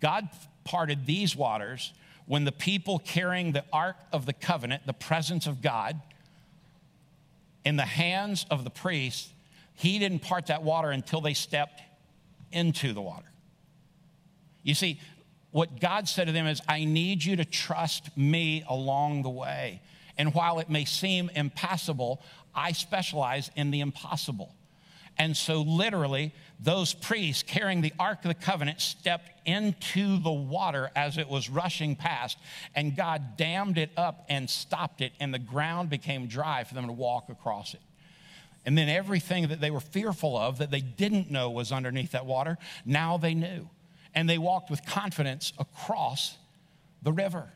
God 0.00 0.28
parted 0.64 1.06
these 1.06 1.36
waters 1.36 1.92
when 2.26 2.44
the 2.44 2.52
people 2.52 2.98
carrying 2.98 3.52
the 3.52 3.64
Ark 3.72 3.96
of 4.12 4.24
the 4.24 4.32
Covenant, 4.32 4.86
the 4.86 4.92
presence 4.92 5.46
of 5.46 5.60
God, 5.60 6.00
in 7.64 7.76
the 7.76 7.84
hands 7.84 8.46
of 8.50 8.64
the 8.64 8.70
priest, 8.70 9.28
he 9.74 9.98
didn't 9.98 10.20
part 10.20 10.46
that 10.46 10.62
water 10.62 10.90
until 10.90 11.20
they 11.20 11.34
stepped 11.34 11.82
into 12.52 12.92
the 12.92 13.00
water. 13.00 13.26
You 14.62 14.74
see, 14.74 15.00
what 15.52 15.80
God 15.80 16.08
said 16.08 16.26
to 16.26 16.32
them 16.32 16.46
is, 16.46 16.60
I 16.68 16.84
need 16.84 17.24
you 17.24 17.36
to 17.36 17.44
trust 17.44 18.16
me 18.16 18.64
along 18.68 19.22
the 19.22 19.30
way. 19.30 19.82
And 20.16 20.34
while 20.34 20.58
it 20.58 20.70
may 20.70 20.84
seem 20.84 21.30
impassable, 21.34 22.22
I 22.54 22.72
specialize 22.72 23.50
in 23.56 23.70
the 23.70 23.80
impossible. 23.80 24.54
And 25.18 25.36
so, 25.36 25.62
literally, 25.62 26.32
those 26.60 26.94
priests 26.94 27.42
carrying 27.42 27.80
the 27.80 27.92
Ark 27.98 28.24
of 28.24 28.28
the 28.28 28.34
Covenant 28.34 28.80
stepped 28.80 29.30
into 29.46 30.18
the 30.18 30.32
water 30.32 30.90
as 30.94 31.18
it 31.18 31.28
was 31.28 31.50
rushing 31.50 31.96
past, 31.96 32.38
and 32.74 32.96
God 32.96 33.36
dammed 33.36 33.76
it 33.76 33.90
up 33.96 34.24
and 34.28 34.48
stopped 34.48 35.00
it, 35.00 35.12
and 35.20 35.34
the 35.34 35.38
ground 35.38 35.90
became 35.90 36.26
dry 36.26 36.64
for 36.64 36.74
them 36.74 36.86
to 36.86 36.92
walk 36.92 37.28
across 37.28 37.74
it. 37.74 37.80
And 38.64 38.78
then 38.78 38.88
everything 38.88 39.48
that 39.48 39.60
they 39.60 39.70
were 39.70 39.80
fearful 39.80 40.36
of, 40.36 40.58
that 40.58 40.70
they 40.70 40.80
didn't 40.80 41.30
know 41.30 41.50
was 41.50 41.72
underneath 41.72 42.12
that 42.12 42.26
water, 42.26 42.56
now 42.84 43.16
they 43.16 43.34
knew. 43.34 43.68
And 44.14 44.28
they 44.28 44.38
walked 44.38 44.70
with 44.70 44.84
confidence 44.84 45.52
across 45.58 46.36
the 47.02 47.12
river. 47.12 47.48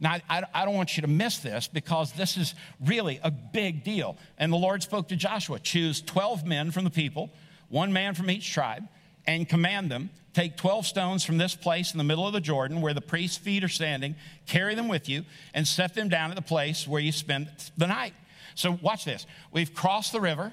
Now, 0.00 0.16
I, 0.30 0.42
I, 0.54 0.64
don't 0.64 0.74
want 0.74 0.96
you 0.96 1.00
to 1.02 1.08
miss 1.08 1.38
this 1.38 1.66
because 1.66 2.12
this 2.12 2.36
is 2.36 2.54
really 2.84 3.18
a 3.22 3.30
big 3.30 3.82
deal. 3.82 4.16
And 4.38 4.52
the 4.52 4.56
Lord 4.56 4.82
spoke 4.82 5.08
to 5.08 5.16
Joshua 5.16 5.58
choose 5.58 6.00
12 6.00 6.46
men 6.46 6.70
from 6.70 6.84
the 6.84 6.90
people, 6.90 7.30
one 7.68 7.92
man 7.92 8.14
from 8.14 8.30
each 8.30 8.52
tribe, 8.52 8.84
and 9.26 9.48
command 9.48 9.90
them 9.90 10.10
take 10.38 10.56
12 10.56 10.86
stones 10.86 11.24
from 11.24 11.36
this 11.36 11.56
place 11.56 11.90
in 11.92 11.98
the 11.98 12.04
middle 12.04 12.24
of 12.24 12.32
the 12.32 12.40
Jordan 12.40 12.80
where 12.80 12.94
the 12.94 13.00
priest's 13.00 13.36
feet 13.36 13.64
are 13.64 13.68
standing, 13.68 14.14
carry 14.46 14.76
them 14.76 14.86
with 14.86 15.08
you, 15.08 15.24
and 15.52 15.66
set 15.66 15.94
them 15.94 16.08
down 16.08 16.30
at 16.30 16.36
the 16.36 16.42
place 16.42 16.86
where 16.86 17.00
you 17.00 17.10
spend 17.10 17.48
the 17.76 17.88
night. 17.88 18.14
So, 18.54 18.78
watch 18.80 19.04
this. 19.04 19.26
We've 19.50 19.74
crossed 19.74 20.12
the 20.12 20.20
river. 20.20 20.52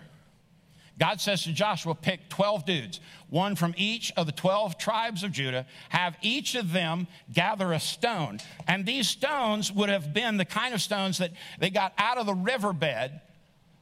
God 0.97 1.19
says 1.19 1.43
to 1.43 1.51
Joshua, 1.51 1.93
pick 1.93 2.29
12 2.29 2.65
dudes, 2.65 2.99
one 3.29 3.55
from 3.55 3.73
each 3.77 4.13
of 4.15 4.25
the 4.25 4.31
12 4.31 4.77
tribes 4.77 5.23
of 5.23 5.31
Judah, 5.31 5.65
have 5.89 6.15
each 6.21 6.55
of 6.55 6.71
them 6.71 7.07
gather 7.33 7.73
a 7.73 7.79
stone. 7.79 8.39
And 8.67 8.85
these 8.85 9.09
stones 9.09 9.71
would 9.71 9.89
have 9.89 10.13
been 10.13 10.37
the 10.37 10.45
kind 10.45 10.73
of 10.73 10.81
stones 10.81 11.17
that 11.17 11.31
they 11.59 11.69
got 11.69 11.93
out 11.97 12.17
of 12.17 12.25
the 12.25 12.33
riverbed. 12.33 13.19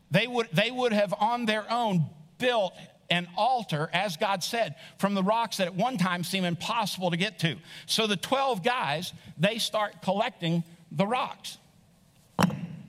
They 0.10 0.26
would, 0.26 0.50
they 0.54 0.72
would 0.72 0.92
have 0.92 1.14
on 1.20 1.46
their 1.46 1.72
own 1.72 2.06
built 2.40 2.74
an 3.12 3.28
altar, 3.38 3.90
as 3.94 4.18
God 4.18 4.44
said, 4.44 4.76
from 4.98 5.14
the 5.14 5.22
rocks 5.22 5.58
that 5.58 5.68
at 5.68 5.76
one 5.76 5.98
time 5.98 6.24
seemed 6.24 6.48
impossible 6.48 7.12
to 7.12 7.18
get 7.18 7.38
to. 7.40 7.58
So 7.86 8.08
the 8.08 8.18
12 8.18 8.64
guys, 8.64 9.14
they 9.38 9.60
start 9.60 10.02
collecting 10.02 10.64
the 10.92 11.06
rocks 11.06 11.58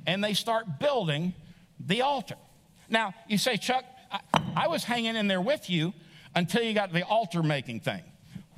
and 0.07 0.25
they 0.25 0.33
start 0.33 0.79
building 0.79 1.35
the 1.79 2.03
altar. 2.03 2.37
Now, 2.89 3.15
you 3.29 3.39
say, 3.39 3.57
Chuck, 3.57 3.85
I, 4.15 4.21
I 4.57 4.69
was 4.69 4.85
hanging 4.85 5.17
in 5.17 5.27
there 5.27 5.41
with 5.41 5.69
you 5.69 5.93
until 6.35 6.63
you 6.63 6.73
got 6.73 6.93
the 6.93 7.05
altar 7.05 7.43
making 7.43 7.81
thing. 7.81 8.03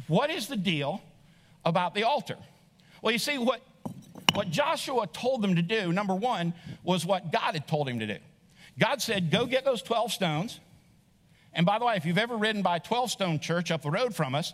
What 0.07 0.31
is 0.31 0.47
the 0.47 0.57
deal 0.57 1.03
about 1.65 1.95
the 1.95 2.05
altar? 2.05 2.37
Well, 3.03 3.13
you 3.13 3.19
see, 3.19 3.39
what, 3.39 3.61
what 4.35 4.51
Joshua 4.51 5.07
told 5.07 5.43
them 5.43 5.57
to 5.57 5.63
do, 5.63 5.93
number 5.93 6.15
one, 6.15 6.53
was 6.85 7.07
what 7.07 7.33
God 7.33 7.55
had 7.55 7.67
told 7.67 7.89
him 7.89 7.99
to 8.01 8.07
do. 8.07 8.19
God 8.79 9.01
said, 9.01 9.31
Go 9.31 9.47
get 9.47 9.65
those 9.65 9.83
12 9.83 10.13
stones. 10.13 10.61
And 11.55 11.65
by 11.65 11.79
the 11.79 11.87
way, 11.87 11.97
if 11.97 12.05
you've 12.05 12.19
ever 12.19 12.37
ridden 12.37 12.61
by 12.61 12.79
12 12.79 13.11
Stone 13.11 13.41
Church 13.41 13.71
up 13.71 13.81
the 13.81 13.91
road 13.91 14.15
from 14.15 14.35
us 14.35 14.53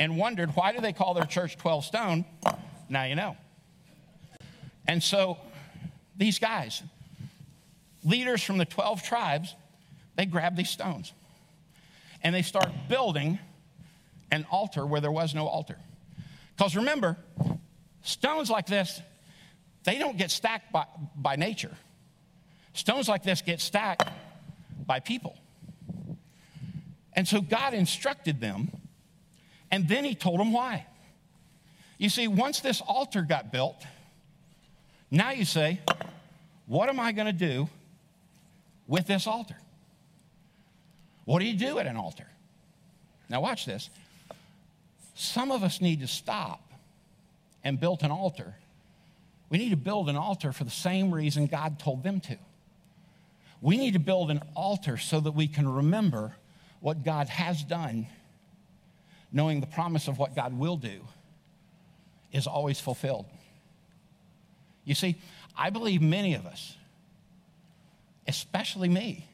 and 0.00 0.18
wondered 0.18 0.50
why 0.56 0.72
do 0.72 0.80
they 0.80 0.92
call 0.92 1.14
their 1.14 1.24
church 1.24 1.56
12 1.56 1.84
Stone, 1.84 2.24
now 2.88 3.04
you 3.04 3.14
know. 3.14 3.36
And 4.88 5.00
so 5.00 5.38
these 6.16 6.40
guys, 6.40 6.82
leaders 8.02 8.42
from 8.42 8.58
the 8.58 8.64
12 8.64 9.04
tribes, 9.04 9.54
they 10.20 10.26
grab 10.26 10.54
these 10.54 10.68
stones 10.68 11.14
and 12.22 12.34
they 12.34 12.42
start 12.42 12.68
building 12.90 13.38
an 14.30 14.44
altar 14.50 14.84
where 14.84 15.00
there 15.00 15.10
was 15.10 15.34
no 15.34 15.46
altar. 15.46 15.78
Because 16.54 16.76
remember, 16.76 17.16
stones 18.02 18.50
like 18.50 18.66
this, 18.66 19.00
they 19.84 19.98
don't 19.98 20.18
get 20.18 20.30
stacked 20.30 20.72
by, 20.72 20.84
by 21.16 21.36
nature. 21.36 21.74
Stones 22.74 23.08
like 23.08 23.22
this 23.22 23.40
get 23.40 23.62
stacked 23.62 24.10
by 24.86 25.00
people. 25.00 25.38
And 27.14 27.26
so 27.26 27.40
God 27.40 27.72
instructed 27.72 28.42
them, 28.42 28.70
and 29.70 29.88
then 29.88 30.04
He 30.04 30.14
told 30.14 30.38
them 30.38 30.52
why. 30.52 30.84
You 31.96 32.10
see, 32.10 32.28
once 32.28 32.60
this 32.60 32.82
altar 32.82 33.22
got 33.22 33.50
built, 33.50 33.86
now 35.10 35.30
you 35.30 35.46
say, 35.46 35.80
What 36.66 36.90
am 36.90 37.00
I 37.00 37.12
going 37.12 37.26
to 37.26 37.32
do 37.32 37.70
with 38.86 39.06
this 39.06 39.26
altar? 39.26 39.56
What 41.30 41.38
do 41.38 41.44
you 41.44 41.54
do 41.54 41.78
at 41.78 41.86
an 41.86 41.96
altar? 41.96 42.26
Now, 43.28 43.40
watch 43.40 43.64
this. 43.64 43.88
Some 45.14 45.52
of 45.52 45.62
us 45.62 45.80
need 45.80 46.00
to 46.00 46.08
stop 46.08 46.72
and 47.62 47.78
build 47.78 48.02
an 48.02 48.10
altar. 48.10 48.56
We 49.48 49.58
need 49.58 49.70
to 49.70 49.76
build 49.76 50.08
an 50.08 50.16
altar 50.16 50.50
for 50.50 50.64
the 50.64 50.70
same 50.70 51.14
reason 51.14 51.46
God 51.46 51.78
told 51.78 52.02
them 52.02 52.18
to. 52.22 52.36
We 53.60 53.76
need 53.76 53.92
to 53.92 54.00
build 54.00 54.32
an 54.32 54.40
altar 54.56 54.96
so 54.96 55.20
that 55.20 55.30
we 55.30 55.46
can 55.46 55.72
remember 55.72 56.34
what 56.80 57.04
God 57.04 57.28
has 57.28 57.62
done, 57.62 58.08
knowing 59.30 59.60
the 59.60 59.68
promise 59.68 60.08
of 60.08 60.18
what 60.18 60.34
God 60.34 60.52
will 60.52 60.76
do 60.76 60.98
is 62.32 62.48
always 62.48 62.80
fulfilled. 62.80 63.26
You 64.84 64.96
see, 64.96 65.14
I 65.56 65.70
believe 65.70 66.02
many 66.02 66.34
of 66.34 66.44
us, 66.44 66.76
especially 68.26 68.88
me, 68.88 69.29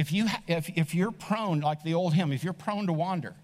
if, 0.00 0.12
you, 0.12 0.28
if, 0.46 0.70
if 0.78 0.94
you're 0.94 1.10
prone, 1.10 1.60
like 1.60 1.82
the 1.82 1.92
old 1.92 2.14
hymn, 2.14 2.32
if 2.32 2.42
you're 2.42 2.54
prone 2.54 2.86
to 2.86 2.92
wander, 2.94 3.34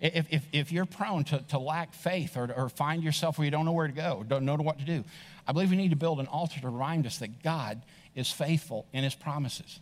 if, 0.00 0.26
if, 0.30 0.46
if 0.52 0.70
you're 0.70 0.86
prone 0.86 1.24
to, 1.24 1.40
to 1.48 1.58
lack 1.58 1.92
faith 1.92 2.36
or, 2.36 2.52
or 2.52 2.68
find 2.68 3.02
yourself 3.02 3.36
where 3.36 3.46
you 3.46 3.50
don't 3.50 3.64
know 3.64 3.72
where 3.72 3.88
to 3.88 3.92
go, 3.92 4.24
don't 4.28 4.44
know 4.44 4.54
what 4.54 4.78
to 4.78 4.84
do, 4.84 5.02
I 5.48 5.52
believe 5.52 5.70
we 5.70 5.76
need 5.76 5.90
to 5.90 5.96
build 5.96 6.20
an 6.20 6.28
altar 6.28 6.60
to 6.60 6.68
remind 6.68 7.04
us 7.04 7.18
that 7.18 7.42
God 7.42 7.82
is 8.14 8.30
faithful 8.30 8.86
in 8.92 9.02
his 9.02 9.16
promises. 9.16 9.80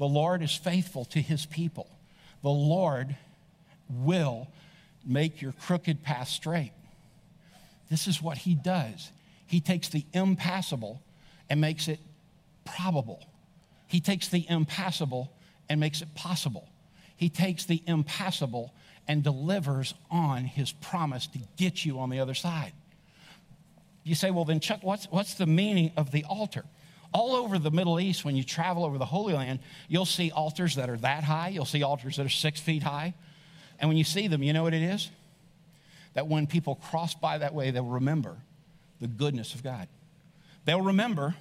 The 0.00 0.06
Lord 0.06 0.42
is 0.42 0.56
faithful 0.56 1.04
to 1.06 1.20
his 1.20 1.46
people. 1.46 1.88
The 2.42 2.50
Lord 2.50 3.14
will 3.88 4.48
make 5.06 5.40
your 5.40 5.52
crooked 5.52 6.02
path 6.02 6.26
straight. 6.26 6.72
This 7.88 8.08
is 8.08 8.20
what 8.20 8.38
he 8.38 8.56
does. 8.56 9.12
He 9.46 9.60
takes 9.60 9.88
the 9.88 10.04
impassable 10.12 11.00
and 11.48 11.60
makes 11.60 11.86
it 11.86 12.00
probable. 12.64 13.24
He 13.86 14.00
takes 14.00 14.28
the 14.28 14.46
impassable 14.48 15.32
and 15.68 15.80
makes 15.80 16.02
it 16.02 16.14
possible. 16.14 16.68
He 17.16 17.28
takes 17.28 17.64
the 17.64 17.82
impassable 17.86 18.74
and 19.08 19.22
delivers 19.22 19.94
on 20.10 20.44
his 20.44 20.72
promise 20.72 21.26
to 21.28 21.38
get 21.56 21.84
you 21.84 21.98
on 22.00 22.10
the 22.10 22.20
other 22.20 22.34
side. 22.34 22.72
You 24.02 24.14
say, 24.14 24.30
well, 24.30 24.44
then, 24.44 24.60
Chuck, 24.60 24.80
what's, 24.82 25.06
what's 25.06 25.34
the 25.34 25.46
meaning 25.46 25.92
of 25.96 26.10
the 26.10 26.24
altar? 26.24 26.64
All 27.12 27.34
over 27.34 27.58
the 27.58 27.70
Middle 27.70 27.98
East, 27.98 28.24
when 28.24 28.36
you 28.36 28.44
travel 28.44 28.84
over 28.84 28.98
the 28.98 29.04
Holy 29.04 29.34
Land, 29.34 29.60
you'll 29.88 30.04
see 30.04 30.30
altars 30.30 30.74
that 30.76 30.90
are 30.90 30.96
that 30.98 31.24
high. 31.24 31.48
You'll 31.48 31.64
see 31.64 31.82
altars 31.82 32.16
that 32.16 32.26
are 32.26 32.28
six 32.28 32.60
feet 32.60 32.82
high. 32.82 33.14
And 33.78 33.88
when 33.88 33.96
you 33.96 34.04
see 34.04 34.28
them, 34.28 34.42
you 34.42 34.52
know 34.52 34.62
what 34.62 34.74
it 34.74 34.82
is? 34.82 35.10
That 36.14 36.26
when 36.26 36.46
people 36.46 36.76
cross 36.76 37.14
by 37.14 37.38
that 37.38 37.54
way, 37.54 37.70
they'll 37.70 37.84
remember 37.84 38.36
the 39.00 39.08
goodness 39.08 39.54
of 39.54 39.62
God. 39.62 39.88
They'll 40.64 40.82
remember 40.82 41.34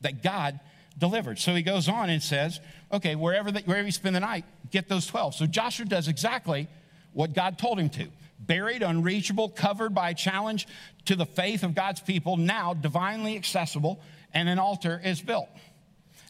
that 0.00 0.22
God 0.22 0.60
delivered. 0.98 1.38
So 1.38 1.54
he 1.54 1.62
goes 1.62 1.88
on 1.88 2.10
and 2.10 2.22
says, 2.22 2.60
okay, 2.92 3.14
wherever, 3.14 3.50
the, 3.50 3.60
wherever 3.60 3.86
you 3.86 3.92
spend 3.92 4.14
the 4.14 4.20
night, 4.20 4.44
get 4.70 4.88
those 4.88 5.06
12. 5.06 5.34
So 5.34 5.46
Joshua 5.46 5.86
does 5.86 6.08
exactly 6.08 6.68
what 7.12 7.32
God 7.32 7.58
told 7.58 7.78
him 7.78 7.88
to. 7.90 8.08
Buried, 8.38 8.82
unreachable, 8.82 9.48
covered 9.48 9.94
by 9.94 10.10
a 10.10 10.14
challenge 10.14 10.66
to 11.06 11.16
the 11.16 11.26
faith 11.26 11.62
of 11.62 11.74
God's 11.74 12.00
people, 12.00 12.36
now 12.36 12.74
divinely 12.74 13.36
accessible, 13.36 14.00
and 14.32 14.48
an 14.48 14.58
altar 14.58 15.00
is 15.02 15.20
built. 15.20 15.48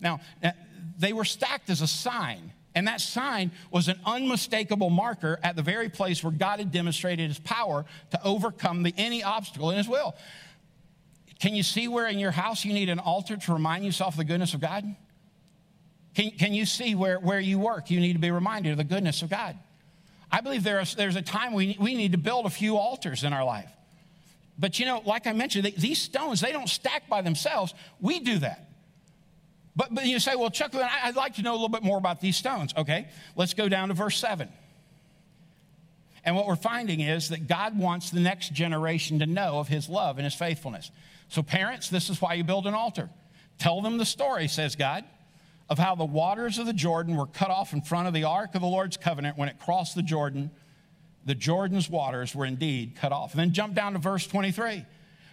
Now, 0.01 0.21
uh, 0.43 0.51
they 0.99 1.13
were 1.13 1.25
stacked 1.25 1.71
as 1.71 1.81
a 1.81 1.87
sign, 1.87 2.53
and 2.75 2.87
that 2.89 3.01
sign 3.01 3.51
was 3.71 3.89
an 3.89 3.99
unmistakable 4.05 4.91
marker 4.91 5.41
at 5.43 5.57
the 5.57 5.63
very 5.63 5.89
place 5.89 6.23
where 6.23 6.33
God 6.33 6.59
had 6.59 6.73
demonstrated 6.73 7.29
his 7.29 7.39
power 7.39 7.85
to 8.11 8.23
overcome 8.23 8.83
the, 8.83 8.95
any 8.97 9.23
obstacle 9.23 9.71
in 9.71 9.79
his 9.79 9.89
will. 9.89 10.15
Can 11.45 11.55
you 11.55 11.63
see 11.63 11.89
where 11.89 12.07
in 12.07 12.19
your 12.19 12.31
house 12.31 12.65
you 12.65 12.73
need 12.73 12.89
an 12.89 12.99
altar 12.99 13.37
to 13.37 13.53
remind 13.53 13.85
yourself 13.85 14.15
of 14.15 14.17
the 14.17 14.25
goodness 14.25 14.55
of 14.55 14.63
God? 14.63 14.83
Can, 16.15 16.31
can 16.31 16.55
you 16.55 16.65
see 16.65 16.95
where, 16.95 17.21
where 17.21 17.39
you 17.39 17.59
work 17.59 17.91
you 17.91 18.01
need 18.01 18.15
to 18.15 18.19
be 18.19 18.31
reminded 18.31 18.73
of 18.73 18.79
the 18.79 18.85
goodness 18.85 19.21
of 19.21 19.29
God? 19.29 19.59
I 20.33 20.41
believe 20.41 20.65
there 20.65 20.81
is, 20.81 20.95
there's 20.95 21.17
a 21.17 21.23
time 21.23 21.53
we, 21.53 21.77
we 21.79 21.97
need 21.97 22.13
to 22.13 22.19
build 22.19 22.47
a 22.47 22.51
few 22.51 22.79
altars 22.79 23.25
in 23.25 23.35
our 23.35 23.45
life. 23.45 23.71
But 24.59 24.79
you 24.79 24.87
know, 24.87 25.03
like 25.05 25.27
I 25.27 25.35
mentioned, 25.35 25.67
they, 25.67 25.73
these 25.73 26.01
stones, 26.01 26.41
they 26.41 26.51
don't 26.51 26.67
stack 26.67 27.11
by 27.11 27.21
themselves. 27.21 27.75
We 28.01 28.21
do 28.21 28.39
that. 28.39 28.67
But, 29.77 29.95
but 29.95 30.07
you 30.07 30.21
say, 30.21 30.37
well, 30.37 30.49
Chuck, 30.49 30.75
I'd 30.75 31.15
like 31.15 31.35
to 31.35 31.43
know 31.43 31.53
a 31.53 31.59
little 31.61 31.69
bit 31.69 31.83
more 31.83 31.99
about 31.99 32.23
these 32.23 32.39
stones. 32.39 32.73
Okay, 32.75 33.07
let's 33.37 33.53
go 33.53 33.69
down 33.69 33.89
to 33.89 33.95
verse 33.95 34.17
7. 34.17 34.49
And 36.25 36.35
what 36.35 36.47
we're 36.47 36.57
finding 36.57 37.01
is 37.01 37.29
that 37.29 37.47
God 37.47 37.79
wants 37.79 38.11
the 38.11 38.21
next 38.21 38.53
generation 38.53 39.19
to 39.19 39.27
know 39.27 39.59
of 39.59 39.69
his 39.69 39.89
love 39.89 40.17
and 40.17 40.25
his 40.25 40.35
faithfulness. 40.35 40.91
So, 41.29 41.43
parents, 41.43 41.91
this 41.91 42.09
is 42.09 42.21
why 42.21 42.35
you 42.35 42.45
build 42.45 42.67
an 42.67 42.75
altar. 42.75 43.11
Tell 43.59 43.83
them 43.83 43.99
the 43.99 44.07
story, 44.07 44.49
says 44.49 44.75
God, 44.77 45.05
of 45.69 45.79
how 45.79 45.95
the 45.95 46.05
waters 46.05 46.59
of 46.59 46.67
the 46.67 46.73
Jordan 46.73 47.17
were 47.17 47.27
cut 47.27 47.51
off 47.51 47.73
in 47.73 47.83
front 47.83 48.09
of 48.09 48.15
the 48.15 48.25
ark 48.25 48.55
of 48.55 48.63
the 48.63 48.67
Lord's 48.67 48.97
covenant 48.97 49.37
when 49.37 49.49
it 49.49 49.59
crossed 49.59 49.95
the 49.95 50.03
Jordan 50.03 50.51
the 51.25 51.35
Jordan's 51.35 51.89
waters 51.89 52.35
were 52.35 52.45
indeed 52.45 52.97
cut 52.97 53.13
off. 53.13 53.33
And 53.33 53.41
then 53.41 53.53
jump 53.53 53.75
down 53.75 53.95
to 53.95 53.99
verse 53.99 54.27
23. 54.27 54.85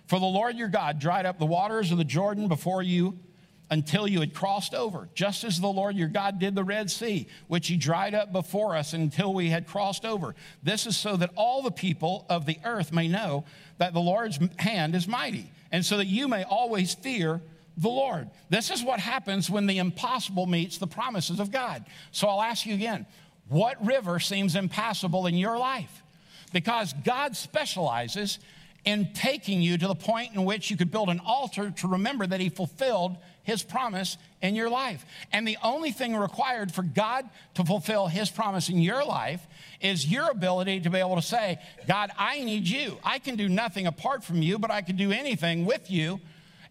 For 0.07 0.19
the 0.19 0.25
Lord 0.25 0.55
your 0.55 0.67
God 0.67 0.99
dried 0.99 1.25
up 1.25 1.39
the 1.39 1.45
waters 1.45 1.91
of 1.91 1.97
the 1.97 2.03
Jordan 2.03 2.47
before 2.47 2.81
you 2.81 3.19
until 3.71 4.05
you 4.05 4.19
had 4.19 4.33
crossed 4.33 4.75
over, 4.75 5.07
just 5.15 5.45
as 5.45 5.59
the 5.59 5.67
Lord 5.67 5.95
your 5.95 6.09
God 6.09 6.39
did 6.39 6.53
the 6.53 6.63
Red 6.63 6.91
Sea, 6.91 7.27
which 7.47 7.69
he 7.69 7.77
dried 7.77 8.13
up 8.13 8.33
before 8.33 8.75
us 8.75 8.91
until 8.91 9.33
we 9.33 9.49
had 9.49 9.65
crossed 9.65 10.03
over. 10.03 10.35
This 10.61 10.85
is 10.85 10.97
so 10.97 11.15
that 11.15 11.31
all 11.37 11.63
the 11.63 11.71
people 11.71 12.25
of 12.29 12.45
the 12.45 12.59
earth 12.65 12.91
may 12.91 13.07
know 13.07 13.45
that 13.77 13.93
the 13.93 14.01
Lord's 14.01 14.37
hand 14.59 14.93
is 14.93 15.07
mighty, 15.07 15.49
and 15.71 15.85
so 15.85 15.97
that 15.97 16.07
you 16.07 16.27
may 16.27 16.43
always 16.43 16.93
fear 16.93 17.41
the 17.77 17.87
Lord. 17.87 18.29
This 18.49 18.69
is 18.69 18.83
what 18.83 18.99
happens 18.99 19.49
when 19.49 19.67
the 19.67 19.77
impossible 19.77 20.45
meets 20.45 20.77
the 20.77 20.87
promises 20.87 21.39
of 21.39 21.49
God. 21.49 21.85
So 22.11 22.27
I'll 22.27 22.41
ask 22.41 22.65
you 22.65 22.73
again 22.73 23.05
what 23.47 23.83
river 23.85 24.19
seems 24.19 24.55
impassable 24.55 25.27
in 25.27 25.35
your 25.35 25.57
life? 25.57 26.03
Because 26.51 26.93
God 27.05 27.37
specializes 27.37 28.39
in 28.83 29.13
taking 29.13 29.61
you 29.61 29.77
to 29.77 29.87
the 29.87 29.95
point 29.95 30.33
in 30.33 30.43
which 30.43 30.71
you 30.71 30.77
could 30.77 30.91
build 30.91 31.09
an 31.09 31.21
altar 31.25 31.71
to 31.71 31.87
remember 31.87 32.25
that 32.25 32.39
He 32.39 32.49
fulfilled 32.49 33.17
His 33.43 33.61
promise 33.61 34.17
in 34.41 34.55
your 34.55 34.69
life. 34.69 35.05
And 35.31 35.47
the 35.47 35.57
only 35.63 35.91
thing 35.91 36.15
required 36.15 36.71
for 36.71 36.81
God 36.83 37.29
to 37.55 37.63
fulfill 37.63 38.07
His 38.07 38.29
promise 38.29 38.69
in 38.69 38.79
your 38.79 39.05
life 39.05 39.45
is 39.81 40.11
your 40.11 40.29
ability 40.29 40.81
to 40.81 40.89
be 40.89 40.97
able 40.97 41.15
to 41.15 41.21
say, 41.21 41.59
God, 41.87 42.11
I 42.17 42.41
need 42.41 42.67
you. 42.67 42.97
I 43.03 43.19
can 43.19 43.35
do 43.35 43.47
nothing 43.47 43.87
apart 43.87 44.23
from 44.23 44.41
you, 44.41 44.57
but 44.57 44.71
I 44.71 44.81
can 44.81 44.95
do 44.95 45.11
anything 45.11 45.65
with 45.65 45.91
you 45.91 46.19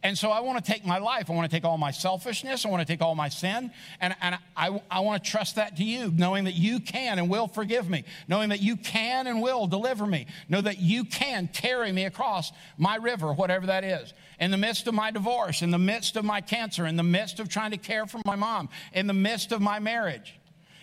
and 0.02 0.16
so 0.16 0.30
I 0.30 0.40
want 0.40 0.64
to 0.64 0.72
take 0.72 0.86
my 0.86 0.98
life. 0.98 1.28
I 1.28 1.34
want 1.34 1.50
to 1.50 1.54
take 1.54 1.64
all 1.64 1.76
my 1.76 1.90
selfishness. 1.90 2.64
I 2.64 2.70
want 2.70 2.80
to 2.80 2.90
take 2.90 3.02
all 3.02 3.14
my 3.14 3.28
sin. 3.28 3.70
And, 4.00 4.14
and 4.22 4.38
I, 4.56 4.80
I 4.90 5.00
want 5.00 5.22
to 5.22 5.30
trust 5.30 5.56
that 5.56 5.76
to 5.76 5.84
you, 5.84 6.10
knowing 6.10 6.44
that 6.44 6.54
you 6.54 6.80
can 6.80 7.18
and 7.18 7.28
will 7.28 7.48
forgive 7.48 7.90
me, 7.90 8.04
knowing 8.26 8.48
that 8.48 8.60
you 8.60 8.76
can 8.76 9.26
and 9.26 9.42
will 9.42 9.66
deliver 9.66 10.06
me, 10.06 10.26
know 10.48 10.62
that 10.62 10.78
you 10.78 11.04
can 11.04 11.48
carry 11.48 11.92
me 11.92 12.06
across 12.06 12.50
my 12.78 12.96
river, 12.96 13.32
whatever 13.34 13.66
that 13.66 13.84
is. 13.84 14.14
In 14.38 14.50
the 14.50 14.56
midst 14.56 14.86
of 14.86 14.94
my 14.94 15.10
divorce, 15.10 15.60
in 15.60 15.70
the 15.70 15.78
midst 15.78 16.16
of 16.16 16.24
my 16.24 16.40
cancer, 16.40 16.86
in 16.86 16.96
the 16.96 17.02
midst 17.02 17.38
of 17.38 17.50
trying 17.50 17.72
to 17.72 17.76
care 17.76 18.06
for 18.06 18.22
my 18.24 18.36
mom, 18.36 18.70
in 18.94 19.06
the 19.06 19.12
midst 19.12 19.52
of 19.52 19.60
my 19.60 19.80
marriage, 19.80 20.34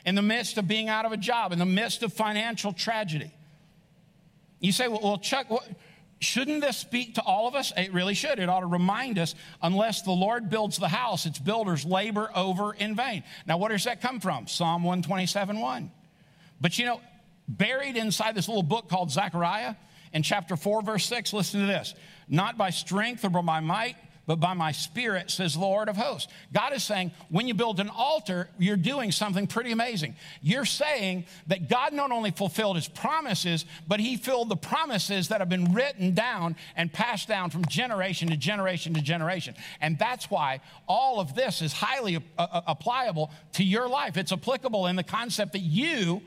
in 0.06 0.14
the 0.14 0.22
midst 0.22 0.60
of 0.60 0.68
being 0.68 0.90
out 0.90 1.06
of 1.06 1.12
a 1.12 1.18
job, 1.18 1.52
in 1.52 1.58
the 1.58 1.66
midst 1.66 2.04
of 2.04 2.14
financial 2.14 2.72
tragedy. 2.72 3.32
You 4.60 4.72
say, 4.72 4.88
well, 4.88 5.02
well 5.02 5.18
Chuck, 5.18 5.50
what? 5.50 5.68
Shouldn't 6.20 6.62
this 6.62 6.78
speak 6.78 7.16
to 7.16 7.22
all 7.22 7.48
of 7.48 7.54
us? 7.54 7.72
It 7.78 7.94
really 7.94 8.16
should. 8.16 8.40
It 8.40 8.50
ought 8.50 8.62
to 8.62 8.66
remind 8.66 9.20
us 9.20 9.36
unless 9.62 10.02
the 10.02 10.12
Lord 10.12 10.50
builds 10.50 10.78
the 10.78 10.88
house, 10.88 11.26
its 11.26 11.38
builders 11.38 11.86
labor 11.86 12.32
over 12.34 12.74
in 12.74 12.96
vain. 12.96 13.24
Now, 13.46 13.58
where 13.58 13.70
does 13.70 13.84
that 13.84 14.02
come 14.02 14.20
from? 14.20 14.48
Psalm 14.48 14.84
127 14.84 15.60
1. 15.60 15.92
But 16.60 16.80
you 16.80 16.86
know, 16.86 17.02
buried 17.48 17.98
inside 17.98 18.34
this 18.34 18.48
little 18.48 18.64
book 18.64 18.90
called 18.90 19.12
Zechariah, 19.12 19.76
in 20.14 20.24
chapter 20.24 20.56
4, 20.56 20.82
verse 20.82 21.06
6, 21.06 21.34
listen 21.34 21.62
to 21.62 21.68
this. 21.68 21.94
Not 22.28 22.58
by 22.58 22.70
strength 22.70 23.24
or 23.26 23.30
by 23.30 23.60
might, 23.60 23.96
but 24.28 24.42
by 24.42 24.54
my 24.54 24.74
spirit, 24.74 25.32
says 25.32 25.56
Lord 25.56 25.88
of 25.88 25.96
hosts. 25.96 26.32
God 26.54 26.74
is 26.74 26.84
saying, 26.84 27.12
when 27.30 27.48
you 27.48 27.54
build 27.54 27.80
an 27.80 27.90
altar, 27.90 28.50
you're 28.60 28.76
doing 28.76 29.14
something 29.14 29.48
pretty 29.48 29.72
amazing. 29.72 30.18
You're 30.42 30.66
saying 30.66 31.26
that 31.48 31.70
God 31.70 31.94
not 31.94 32.12
only 32.12 32.32
fulfilled 32.32 32.76
his 32.76 32.90
promises, 32.90 33.66
but 33.88 34.02
he 34.02 34.18
filled 34.18 34.50
the 34.50 34.58
promises 34.58 35.30
that 35.30 35.40
have 35.40 35.48
been 35.48 35.74
written 35.74 36.14
down 36.14 36.58
and 36.76 36.92
passed 36.92 37.30
down 37.30 37.50
from 37.52 37.66
generation 37.66 38.28
to 38.28 38.38
generation 38.38 38.94
to 38.96 39.02
generation. 39.02 39.56
And 39.80 39.98
that's 39.98 40.30
why 40.30 40.60
all 40.88 41.22
of 41.22 41.34
this 41.34 41.62
is 41.62 41.72
highly 41.72 42.18
uh, 42.18 42.20
uh 42.38 42.62
applicable 42.68 43.32
to 43.54 43.64
your 43.64 43.88
life. 43.88 44.18
It's 44.18 44.34
applicable 44.34 44.88
in 44.88 44.98
the 44.98 45.04
concept 45.04 45.54
that 45.54 45.60
you 45.60 46.22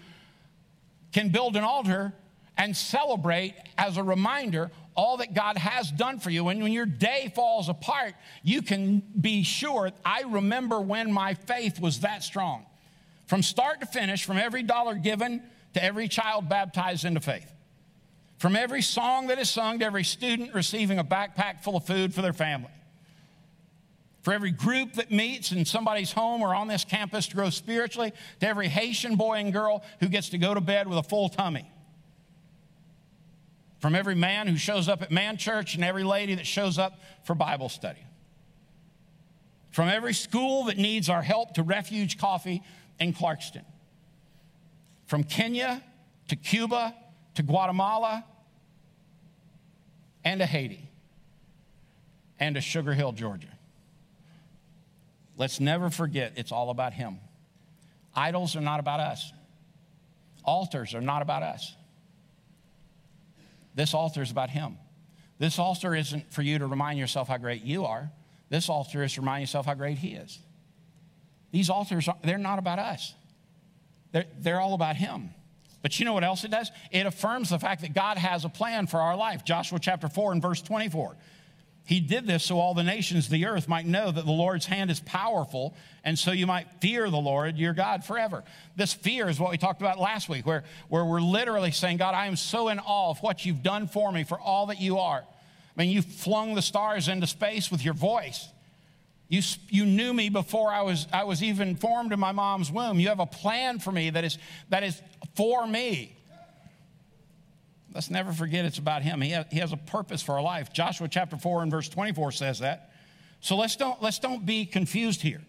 can 1.12 1.28
build 1.28 1.54
an 1.54 1.64
altar 1.64 2.14
and 2.56 2.74
celebrate 2.74 3.54
as 3.76 3.98
a 3.98 4.02
reminder 4.02 4.70
all 4.94 5.18
that 5.18 5.34
God 5.34 5.56
has 5.56 5.90
done 5.90 6.18
for 6.18 6.30
you. 6.30 6.48
And 6.48 6.62
when 6.62 6.72
your 6.72 6.86
day 6.86 7.32
falls 7.34 7.68
apart, 7.68 8.14
you 8.42 8.62
can 8.62 9.02
be 9.18 9.42
sure 9.42 9.90
I 10.04 10.22
remember 10.22 10.80
when 10.80 11.12
my 11.12 11.34
faith 11.34 11.80
was 11.80 12.00
that 12.00 12.22
strong. 12.22 12.66
From 13.26 13.42
start 13.42 13.80
to 13.80 13.86
finish, 13.86 14.24
from 14.24 14.38
every 14.38 14.62
dollar 14.62 14.94
given 14.94 15.42
to 15.74 15.84
every 15.84 16.08
child 16.08 16.48
baptized 16.48 17.04
into 17.04 17.20
faith. 17.20 17.50
From 18.38 18.56
every 18.56 18.82
song 18.82 19.28
that 19.28 19.38
is 19.38 19.50
sung 19.50 19.78
to 19.78 19.84
every 19.84 20.04
student 20.04 20.54
receiving 20.54 20.98
a 20.98 21.04
backpack 21.04 21.62
full 21.62 21.76
of 21.76 21.84
food 21.84 22.12
for 22.12 22.22
their 22.22 22.32
family. 22.32 22.70
For 24.22 24.34
every 24.34 24.50
group 24.50 24.94
that 24.94 25.10
meets 25.10 25.52
in 25.52 25.64
somebody's 25.64 26.12
home 26.12 26.42
or 26.42 26.54
on 26.54 26.66
this 26.66 26.84
campus 26.84 27.28
to 27.28 27.36
grow 27.36 27.50
spiritually, 27.50 28.12
to 28.40 28.46
every 28.46 28.68
Haitian 28.68 29.16
boy 29.16 29.34
and 29.34 29.52
girl 29.52 29.82
who 30.00 30.08
gets 30.08 30.30
to 30.30 30.38
go 30.38 30.52
to 30.52 30.60
bed 30.60 30.88
with 30.88 30.98
a 30.98 31.02
full 31.02 31.28
tummy 31.28 31.70
from 33.80 33.94
every 33.94 34.14
man 34.14 34.46
who 34.46 34.56
shows 34.56 34.88
up 34.88 35.02
at 35.02 35.10
man 35.10 35.36
church 35.36 35.74
and 35.74 35.82
every 35.82 36.04
lady 36.04 36.34
that 36.36 36.46
shows 36.46 36.78
up 36.78 37.00
for 37.24 37.34
Bible 37.34 37.68
study. 37.68 38.04
From 39.70 39.88
every 39.88 40.14
school 40.14 40.64
that 40.64 40.76
needs 40.76 41.08
our 41.08 41.22
help 41.22 41.54
to 41.54 41.62
Refuge 41.62 42.18
Coffee 42.18 42.62
in 42.98 43.14
Clarkston. 43.14 43.64
From 45.06 45.24
Kenya 45.24 45.82
to 46.28 46.36
Cuba 46.36 46.94
to 47.34 47.42
Guatemala 47.42 48.24
and 50.24 50.40
to 50.40 50.46
Haiti 50.46 50.88
and 52.38 52.54
to 52.54 52.60
Sugar 52.60 52.92
Hill, 52.92 53.12
Georgia. 53.12 53.48
Let's 55.36 55.58
never 55.58 55.88
forget 55.88 56.34
it's 56.36 56.52
all 56.52 56.70
about 56.70 56.92
Him. 56.92 57.18
Idols 58.14 58.56
are 58.56 58.60
not 58.60 58.80
about 58.80 59.00
us, 59.00 59.32
altars 60.44 60.94
are 60.94 61.00
not 61.00 61.22
about 61.22 61.42
us. 61.42 61.74
This 63.74 63.94
altar 63.94 64.22
is 64.22 64.30
about 64.30 64.50
Him. 64.50 64.78
This 65.38 65.58
altar 65.58 65.94
isn't 65.94 66.32
for 66.32 66.42
you 66.42 66.58
to 66.58 66.66
remind 66.66 66.98
yourself 66.98 67.28
how 67.28 67.38
great 67.38 67.62
you 67.62 67.86
are. 67.86 68.10
This 68.50 68.68
altar 68.68 69.02
is 69.02 69.14
to 69.14 69.20
remind 69.20 69.42
yourself 69.42 69.66
how 69.66 69.74
great 69.74 69.98
He 69.98 70.10
is. 70.10 70.38
These 71.50 71.70
altars, 71.70 72.08
they're 72.22 72.38
not 72.38 72.58
about 72.58 72.78
us, 72.78 73.14
they're, 74.12 74.26
they're 74.38 74.60
all 74.60 74.74
about 74.74 74.96
Him. 74.96 75.30
But 75.82 75.98
you 75.98 76.04
know 76.04 76.12
what 76.12 76.24
else 76.24 76.44
it 76.44 76.50
does? 76.50 76.70
It 76.90 77.06
affirms 77.06 77.48
the 77.48 77.58
fact 77.58 77.80
that 77.80 77.94
God 77.94 78.18
has 78.18 78.44
a 78.44 78.50
plan 78.50 78.86
for 78.86 79.00
our 79.00 79.16
life. 79.16 79.44
Joshua 79.44 79.78
chapter 79.78 80.08
4 80.08 80.32
and 80.32 80.42
verse 80.42 80.60
24. 80.60 81.16
He 81.84 81.98
did 81.98 82.26
this 82.26 82.44
so 82.44 82.60
all 82.60 82.74
the 82.74 82.84
nations 82.84 83.26
of 83.26 83.32
the 83.32 83.46
earth 83.46 83.66
might 83.66 83.84
know 83.84 84.10
that 84.12 84.24
the 84.24 84.30
Lord's 84.30 84.66
hand 84.66 84.90
is 84.90 85.00
powerful, 85.00 85.74
and 86.04 86.18
so 86.18 86.30
you 86.30 86.46
might 86.46 86.68
fear 86.80 87.10
the 87.10 87.18
Lord 87.18 87.56
your 87.56 87.72
God 87.72 88.04
forever. 88.04 88.44
This 88.76 88.92
fear 88.92 89.28
is 89.28 89.40
what 89.40 89.50
we 89.50 89.58
talked 89.58 89.80
about 89.80 89.98
last 89.98 90.28
week, 90.28 90.46
where, 90.46 90.62
where 90.88 91.04
we're 91.04 91.20
literally 91.20 91.72
saying, 91.72 91.96
God, 91.96 92.14
I 92.14 92.26
am 92.26 92.36
so 92.36 92.68
in 92.68 92.78
awe 92.78 93.10
of 93.10 93.18
what 93.22 93.44
you've 93.44 93.62
done 93.62 93.88
for 93.88 94.12
me, 94.12 94.22
for 94.22 94.38
all 94.38 94.66
that 94.66 94.80
you 94.80 94.98
are. 94.98 95.24
I 95.24 95.82
mean, 95.82 95.90
you 95.90 96.02
flung 96.02 96.54
the 96.54 96.62
stars 96.62 97.08
into 97.08 97.26
space 97.26 97.70
with 97.70 97.84
your 97.84 97.94
voice. 97.94 98.48
You, 99.28 99.42
you 99.68 99.86
knew 99.86 100.12
me 100.12 100.28
before 100.28 100.70
I 100.72 100.82
was, 100.82 101.06
I 101.12 101.24
was 101.24 101.42
even 101.42 101.76
formed 101.76 102.12
in 102.12 102.20
my 102.20 102.32
mom's 102.32 102.70
womb. 102.70 102.98
You 102.98 103.08
have 103.08 103.20
a 103.20 103.26
plan 103.26 103.78
for 103.78 103.92
me 103.92 104.10
that 104.10 104.24
is, 104.24 104.38
that 104.68 104.82
is 104.82 105.00
for 105.34 105.66
me. 105.66 106.16
Let's 107.92 108.10
never 108.10 108.32
forget 108.32 108.64
it's 108.64 108.78
about 108.78 109.02
him. 109.02 109.20
He 109.20 109.30
has, 109.30 109.46
he 109.50 109.58
has 109.58 109.72
a 109.72 109.76
purpose 109.76 110.22
for 110.22 110.34
our 110.34 110.42
life. 110.42 110.72
Joshua 110.72 111.08
chapter 111.08 111.36
4 111.36 111.62
and 111.62 111.70
verse 111.70 111.88
24 111.88 112.32
says 112.32 112.60
that. 112.60 112.92
So 113.40 113.56
let's 113.56 113.76
don't, 113.76 114.00
let's 114.02 114.18
don't 114.18 114.46
be 114.46 114.64
confused 114.64 115.22
here. 115.22 115.40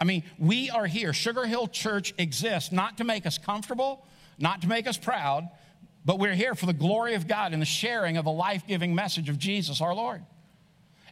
I 0.00 0.04
mean, 0.04 0.24
we 0.38 0.70
are 0.70 0.86
here. 0.86 1.12
Sugar 1.12 1.44
Hill 1.44 1.68
Church 1.68 2.14
exists 2.18 2.72
not 2.72 2.98
to 2.98 3.04
make 3.04 3.26
us 3.26 3.38
comfortable, 3.38 4.06
not 4.38 4.62
to 4.62 4.68
make 4.68 4.86
us 4.86 4.96
proud, 4.96 5.48
but 6.04 6.18
we're 6.18 6.34
here 6.34 6.54
for 6.54 6.66
the 6.66 6.72
glory 6.72 7.14
of 7.14 7.28
God 7.28 7.52
and 7.52 7.60
the 7.60 7.66
sharing 7.66 8.16
of 8.16 8.24
the 8.24 8.32
life 8.32 8.66
giving 8.66 8.94
message 8.94 9.28
of 9.28 9.38
Jesus 9.38 9.80
our 9.80 9.94
Lord. 9.94 10.24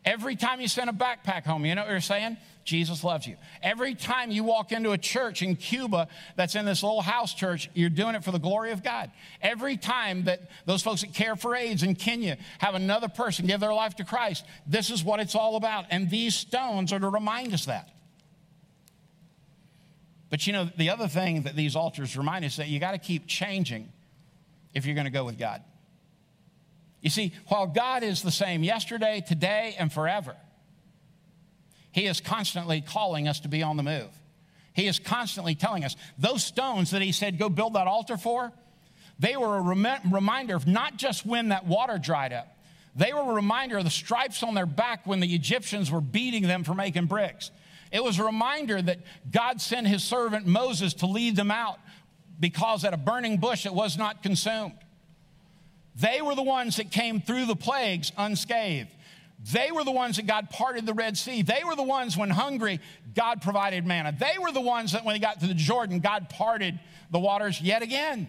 Every 0.04 0.36
time 0.36 0.60
you 0.60 0.68
send 0.68 0.88
a 0.88 0.92
backpack 0.92 1.44
home, 1.44 1.66
you 1.66 1.74
know 1.74 1.82
what 1.82 1.90
you're 1.90 2.00
saying? 2.00 2.38
Jesus 2.68 3.02
loves 3.02 3.26
you. 3.26 3.36
Every 3.62 3.94
time 3.94 4.30
you 4.30 4.44
walk 4.44 4.72
into 4.72 4.92
a 4.92 4.98
church 4.98 5.40
in 5.40 5.56
Cuba 5.56 6.06
that's 6.36 6.54
in 6.54 6.66
this 6.66 6.82
little 6.82 7.00
house 7.00 7.32
church, 7.32 7.70
you're 7.72 7.88
doing 7.88 8.14
it 8.14 8.22
for 8.22 8.30
the 8.30 8.38
glory 8.38 8.72
of 8.72 8.82
God. 8.82 9.10
Every 9.40 9.78
time 9.78 10.24
that 10.24 10.42
those 10.66 10.82
folks 10.82 11.00
that 11.00 11.14
care 11.14 11.34
for 11.34 11.56
AIDS 11.56 11.82
in 11.82 11.94
Kenya 11.94 12.36
have 12.58 12.74
another 12.74 13.08
person 13.08 13.46
give 13.46 13.60
their 13.60 13.72
life 13.72 13.96
to 13.96 14.04
Christ, 14.04 14.44
this 14.66 14.90
is 14.90 15.02
what 15.02 15.18
it's 15.18 15.34
all 15.34 15.56
about. 15.56 15.86
And 15.90 16.10
these 16.10 16.34
stones 16.34 16.92
are 16.92 16.98
to 16.98 17.08
remind 17.08 17.54
us 17.54 17.64
that. 17.64 17.88
But 20.28 20.46
you 20.46 20.52
know, 20.52 20.68
the 20.76 20.90
other 20.90 21.08
thing 21.08 21.44
that 21.44 21.56
these 21.56 21.74
altars 21.74 22.18
remind 22.18 22.44
us 22.44 22.56
that 22.56 22.68
you 22.68 22.78
got 22.78 22.92
to 22.92 22.98
keep 22.98 23.26
changing 23.26 23.90
if 24.74 24.84
you're 24.84 24.94
going 24.94 25.06
to 25.06 25.10
go 25.10 25.24
with 25.24 25.38
God. 25.38 25.62
You 27.00 27.08
see, 27.08 27.32
while 27.46 27.66
God 27.66 28.02
is 28.02 28.20
the 28.20 28.30
same 28.30 28.62
yesterday, 28.62 29.24
today, 29.26 29.74
and 29.78 29.90
forever, 29.90 30.36
he 31.98 32.06
is 32.06 32.20
constantly 32.20 32.80
calling 32.80 33.26
us 33.26 33.40
to 33.40 33.48
be 33.48 33.62
on 33.62 33.76
the 33.76 33.82
move. 33.82 34.08
He 34.72 34.86
is 34.86 35.00
constantly 35.00 35.56
telling 35.56 35.84
us 35.84 35.96
those 36.16 36.44
stones 36.44 36.92
that 36.92 37.02
he 37.02 37.10
said, 37.10 37.38
go 37.38 37.48
build 37.48 37.74
that 37.74 37.88
altar 37.88 38.16
for, 38.16 38.52
they 39.18 39.36
were 39.36 39.56
a 39.56 39.60
rem- 39.60 40.12
reminder 40.12 40.54
of 40.54 40.68
not 40.68 40.96
just 40.96 41.26
when 41.26 41.48
that 41.48 41.66
water 41.66 41.98
dried 41.98 42.32
up, 42.32 42.56
they 42.94 43.12
were 43.12 43.32
a 43.32 43.34
reminder 43.34 43.78
of 43.78 43.84
the 43.84 43.90
stripes 43.90 44.44
on 44.44 44.54
their 44.54 44.66
back 44.66 45.06
when 45.08 45.18
the 45.18 45.34
Egyptians 45.34 45.90
were 45.90 46.00
beating 46.00 46.44
them 46.44 46.62
for 46.62 46.72
making 46.72 47.06
bricks. 47.06 47.50
It 47.90 48.04
was 48.04 48.20
a 48.20 48.24
reminder 48.24 48.80
that 48.80 49.00
God 49.30 49.60
sent 49.60 49.88
his 49.88 50.04
servant 50.04 50.46
Moses 50.46 50.94
to 50.94 51.06
lead 51.06 51.34
them 51.34 51.50
out 51.50 51.80
because 52.38 52.84
at 52.84 52.94
a 52.94 52.96
burning 52.96 53.38
bush 53.38 53.66
it 53.66 53.74
was 53.74 53.98
not 53.98 54.22
consumed. 54.22 54.78
They 55.96 56.22
were 56.22 56.36
the 56.36 56.42
ones 56.42 56.76
that 56.76 56.92
came 56.92 57.20
through 57.20 57.46
the 57.46 57.56
plagues 57.56 58.12
unscathed. 58.16 58.94
They 59.52 59.70
were 59.70 59.84
the 59.84 59.92
ones 59.92 60.16
that 60.16 60.26
God 60.26 60.50
parted 60.50 60.84
the 60.84 60.94
Red 60.94 61.16
Sea. 61.16 61.42
They 61.42 61.62
were 61.64 61.76
the 61.76 61.82
ones 61.82 62.16
when 62.16 62.30
hungry, 62.30 62.80
God 63.14 63.40
provided 63.40 63.86
manna. 63.86 64.12
They 64.12 64.36
were 64.38 64.50
the 64.50 64.60
ones 64.60 64.92
that 64.92 65.04
when 65.04 65.14
they 65.14 65.20
got 65.20 65.40
to 65.40 65.46
the 65.46 65.54
Jordan, 65.54 66.00
God 66.00 66.28
parted 66.28 66.78
the 67.10 67.20
waters 67.20 67.60
yet 67.60 67.82
again. 67.82 68.28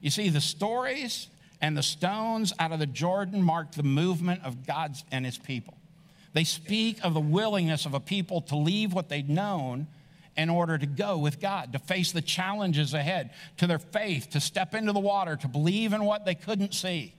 You 0.00 0.10
see, 0.10 0.28
the 0.28 0.40
stories 0.40 1.28
and 1.60 1.76
the 1.76 1.82
stones 1.82 2.52
out 2.58 2.70
of 2.70 2.78
the 2.78 2.86
Jordan 2.86 3.42
mark 3.42 3.72
the 3.72 3.82
movement 3.82 4.44
of 4.44 4.64
God's 4.64 5.02
and 5.10 5.24
his 5.24 5.38
people. 5.38 5.74
They 6.32 6.44
speak 6.44 6.98
of 7.02 7.14
the 7.14 7.20
willingness 7.20 7.86
of 7.86 7.94
a 7.94 8.00
people 8.00 8.42
to 8.42 8.56
leave 8.56 8.92
what 8.92 9.08
they'd 9.08 9.28
known 9.28 9.88
in 10.36 10.50
order 10.50 10.76
to 10.78 10.86
go 10.86 11.18
with 11.18 11.40
God, 11.40 11.72
to 11.72 11.78
face 11.78 12.12
the 12.12 12.22
challenges 12.22 12.94
ahead, 12.94 13.30
to 13.56 13.66
their 13.66 13.78
faith, 13.78 14.30
to 14.30 14.40
step 14.40 14.74
into 14.74 14.92
the 14.92 15.00
water, 15.00 15.34
to 15.34 15.48
believe 15.48 15.92
in 15.92 16.04
what 16.04 16.24
they 16.24 16.34
couldn't 16.34 16.74
see. 16.74 17.15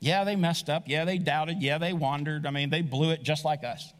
Yeah, 0.00 0.24
they 0.24 0.34
messed 0.34 0.70
up. 0.70 0.84
Yeah, 0.86 1.04
they 1.04 1.18
doubted. 1.18 1.62
Yeah, 1.62 1.78
they 1.78 1.92
wandered. 1.92 2.46
I 2.46 2.50
mean, 2.50 2.70
they 2.70 2.80
blew 2.80 3.10
it 3.10 3.22
just 3.22 3.44
like 3.44 3.62
us. 3.62 3.92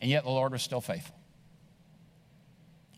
And 0.00 0.10
yet 0.10 0.24
the 0.24 0.30
Lord 0.30 0.52
was 0.52 0.62
still 0.62 0.82
faithful. 0.82 1.16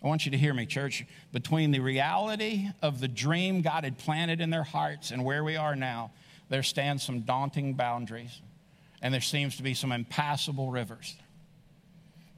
I 0.03 0.09
want 0.09 0.25
you 0.25 0.33
to 0.33 0.39
hear 0.39 0.53
me, 0.53 0.67
church. 0.67 1.05
Between 1.33 1.71
the 1.71 1.81
reality 1.81 2.69
of 2.83 3.01
the 3.01 3.09
dream 3.09 3.63
God 3.63 3.85
had 3.85 3.97
planted 3.97 4.41
in 4.41 4.51
their 4.51 4.65
hearts 4.65 5.11
and 5.13 5.25
where 5.25 5.43
we 5.43 5.57
are 5.57 5.77
now, 5.77 6.13
there 6.49 6.63
stand 6.63 7.01
some 7.01 7.21
daunting 7.21 7.75
boundaries, 7.75 8.41
and 9.03 9.13
there 9.13 9.21
seems 9.21 9.57
to 9.57 9.63
be 9.63 9.75
some 9.75 9.93
impassable 9.93 10.71
rivers. 10.71 11.17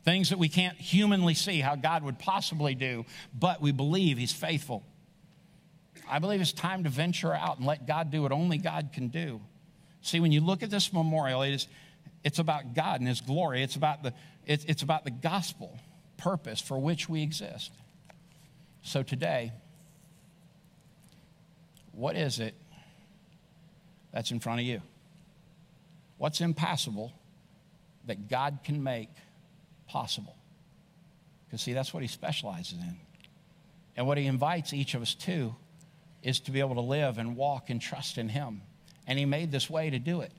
Things 0.04 0.30
that 0.30 0.38
we 0.38 0.48
can't 0.48 0.78
humanly 0.78 1.34
see 1.34 1.60
how 1.60 1.76
God 1.76 2.02
would 2.04 2.18
possibly 2.18 2.74
do, 2.74 3.04
but 3.38 3.60
we 3.60 3.72
believe 3.72 4.16
He's 4.16 4.32
faithful. 4.32 4.82
I 6.08 6.20
believe 6.20 6.40
it's 6.40 6.52
time 6.52 6.84
to 6.84 6.90
venture 6.90 7.34
out 7.34 7.58
and 7.58 7.66
let 7.66 7.86
God 7.86 8.10
do 8.10 8.22
what 8.22 8.32
only 8.32 8.56
God 8.56 8.90
can 8.94 9.08
do. 9.08 9.40
See, 10.08 10.20
when 10.20 10.32
you 10.32 10.40
look 10.40 10.62
at 10.62 10.70
this 10.70 10.90
memorial, 10.90 11.42
it 11.42 11.52
is, 11.52 11.68
it's 12.24 12.38
about 12.38 12.74
God 12.74 13.00
and 13.00 13.08
His 13.08 13.20
glory. 13.20 13.62
It's 13.62 13.76
about 13.76 14.02
the, 14.02 14.14
it's, 14.46 14.64
it's 14.64 14.82
about 14.82 15.04
the 15.04 15.10
gospel 15.10 15.78
purpose 16.16 16.62
for 16.62 16.78
which 16.78 17.10
we 17.10 17.22
exist. 17.22 17.70
So 18.82 19.02
today, 19.02 19.52
what 21.92 22.16
is 22.16 22.40
it 22.40 22.54
that's 24.10 24.30
in 24.30 24.40
front 24.40 24.60
of 24.60 24.66
you? 24.66 24.80
What's 26.16 26.40
impassable 26.40 27.12
that 28.06 28.30
God 28.30 28.60
can 28.64 28.82
make 28.82 29.10
possible? 29.88 30.36
Because, 31.46 31.60
see, 31.60 31.74
that's 31.74 31.92
what 31.92 32.02
He 32.02 32.08
specializes 32.08 32.78
in. 32.78 32.96
And 33.94 34.06
what 34.06 34.16
He 34.16 34.24
invites 34.24 34.72
each 34.72 34.94
of 34.94 35.02
us 35.02 35.14
to 35.16 35.54
is 36.22 36.40
to 36.40 36.50
be 36.50 36.60
able 36.60 36.76
to 36.76 36.80
live 36.80 37.18
and 37.18 37.36
walk 37.36 37.68
and 37.68 37.78
trust 37.78 38.16
in 38.16 38.30
Him. 38.30 38.62
And 39.08 39.18
He 39.18 39.24
made 39.24 39.50
this 39.50 39.68
way 39.68 39.90
to 39.90 39.98
do 39.98 40.20
it 40.20 40.30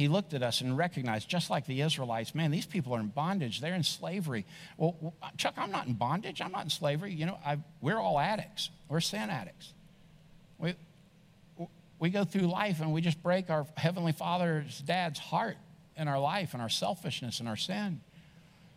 he 0.00 0.08
looked 0.08 0.32
at 0.32 0.42
us 0.42 0.62
and 0.62 0.78
recognized, 0.78 1.28
just 1.28 1.50
like 1.50 1.66
the 1.66 1.82
Israelites, 1.82 2.34
man, 2.34 2.50
these 2.50 2.64
people 2.64 2.94
are 2.94 3.00
in 3.00 3.08
bondage. 3.08 3.60
They're 3.60 3.74
in 3.74 3.82
slavery. 3.82 4.46
Well, 4.78 5.12
Chuck, 5.36 5.52
I'm 5.58 5.70
not 5.70 5.88
in 5.88 5.92
bondage. 5.92 6.40
I'm 6.40 6.52
not 6.52 6.64
in 6.64 6.70
slavery. 6.70 7.12
You 7.12 7.26
know, 7.26 7.38
I, 7.44 7.58
we're 7.82 7.98
all 7.98 8.18
addicts. 8.18 8.70
We're 8.88 9.00
sin 9.00 9.28
addicts. 9.28 9.74
We, 10.58 10.74
we 11.98 12.08
go 12.08 12.24
through 12.24 12.46
life 12.46 12.80
and 12.80 12.94
we 12.94 13.02
just 13.02 13.22
break 13.22 13.50
our 13.50 13.66
Heavenly 13.76 14.12
Father's 14.12 14.80
dad's 14.80 15.18
heart 15.18 15.58
in 15.98 16.08
our 16.08 16.18
life 16.18 16.54
and 16.54 16.62
our 16.62 16.70
selfishness 16.70 17.40
and 17.40 17.46
our 17.46 17.56
sin. 17.56 18.00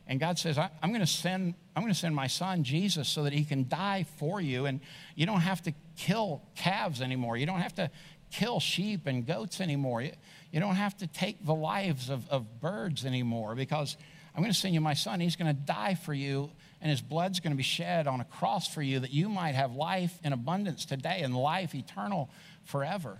And 0.05 0.19
God 0.19 0.37
says, 0.37 0.57
I, 0.57 0.69
am 0.81 0.89
going 0.89 0.99
to 0.99 1.07
send, 1.07 1.53
I'm 1.73 1.83
going 1.83 1.93
to 1.93 1.97
send 1.97 2.13
my 2.13 2.27
son 2.27 2.65
Jesus 2.65 3.07
so 3.07 3.23
that 3.23 3.31
he 3.31 3.45
can 3.45 3.69
die 3.69 4.05
for 4.17 4.41
you. 4.41 4.65
And 4.65 4.81
you 5.15 5.25
don't 5.25 5.39
have 5.39 5.61
to 5.61 5.73
kill 5.95 6.41
calves 6.55 7.01
anymore. 7.01 7.37
You 7.37 7.45
don't 7.45 7.61
have 7.61 7.75
to 7.75 7.89
kill 8.33 8.59
sheep 8.59 9.05
and 9.05 9.25
goats 9.25 9.61
anymore. 9.61 10.01
You 10.01 10.59
don't 10.59 10.75
have 10.75 10.97
to 10.97 11.07
take 11.07 11.45
the 11.45 11.53
lives 11.53 12.09
of, 12.09 12.27
of 12.29 12.59
birds 12.59 13.05
anymore 13.05 13.55
because 13.55 13.95
I'm 14.35 14.41
going 14.41 14.51
to 14.51 14.57
send 14.57 14.73
you 14.73 14.81
my 14.81 14.95
son. 14.95 15.19
He's 15.19 15.35
going 15.35 15.55
to 15.55 15.61
die 15.61 15.95
for 15.95 16.13
you, 16.13 16.49
and 16.81 16.89
his 16.89 17.01
blood's 17.01 17.39
going 17.39 17.53
to 17.53 17.57
be 17.57 17.63
shed 17.63 18.07
on 18.07 18.19
a 18.19 18.25
cross 18.25 18.67
for 18.67 18.81
you 18.81 18.99
that 18.99 19.11
you 19.11 19.29
might 19.29 19.53
have 19.53 19.75
life 19.75 20.17
in 20.23 20.33
abundance 20.33 20.85
today 20.85 21.21
and 21.21 21.35
life 21.35 21.75
eternal 21.75 22.29
forever. 22.65 23.19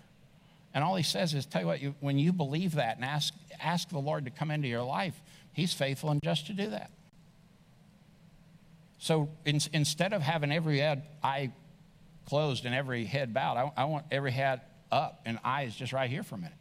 And 0.73 0.83
all 0.83 0.95
he 0.95 1.03
says 1.03 1.35
is, 1.35 1.45
tell 1.45 1.61
you 1.61 1.67
what, 1.67 1.81
you, 1.81 1.95
when 1.99 2.17
you 2.17 2.33
believe 2.33 2.75
that 2.75 2.95
and 2.95 3.05
ask, 3.05 3.33
ask 3.61 3.89
the 3.89 3.99
Lord 3.99 4.25
to 4.25 4.31
come 4.31 4.49
into 4.49 4.67
your 4.67 4.81
life, 4.81 5.13
he's 5.53 5.71
faithful 5.73 6.09
and 6.09 6.21
just 6.23 6.47
to 6.47 6.53
do 6.53 6.71
that. 6.71 6.89
So 8.97 9.29
in, 9.45 9.59
instead 9.71 10.13
of 10.13 10.23
having 10.23 10.51
every 10.51 10.79
head, 10.79 11.03
eye 11.21 11.51
closed 12.25 12.65
and 12.65 12.73
every 12.73 13.05
head 13.05 13.35
bowed, 13.35 13.57
I, 13.57 13.83
I 13.83 13.85
want 13.85 14.05
every 14.09 14.31
head 14.31 14.61
up 14.93 15.21
and 15.25 15.39
I 15.43 15.63
is 15.63 15.75
just 15.75 15.91
right 15.91 16.09
here 16.09 16.23
for 16.23 16.35
a 16.35 16.37
minute. 16.37 16.57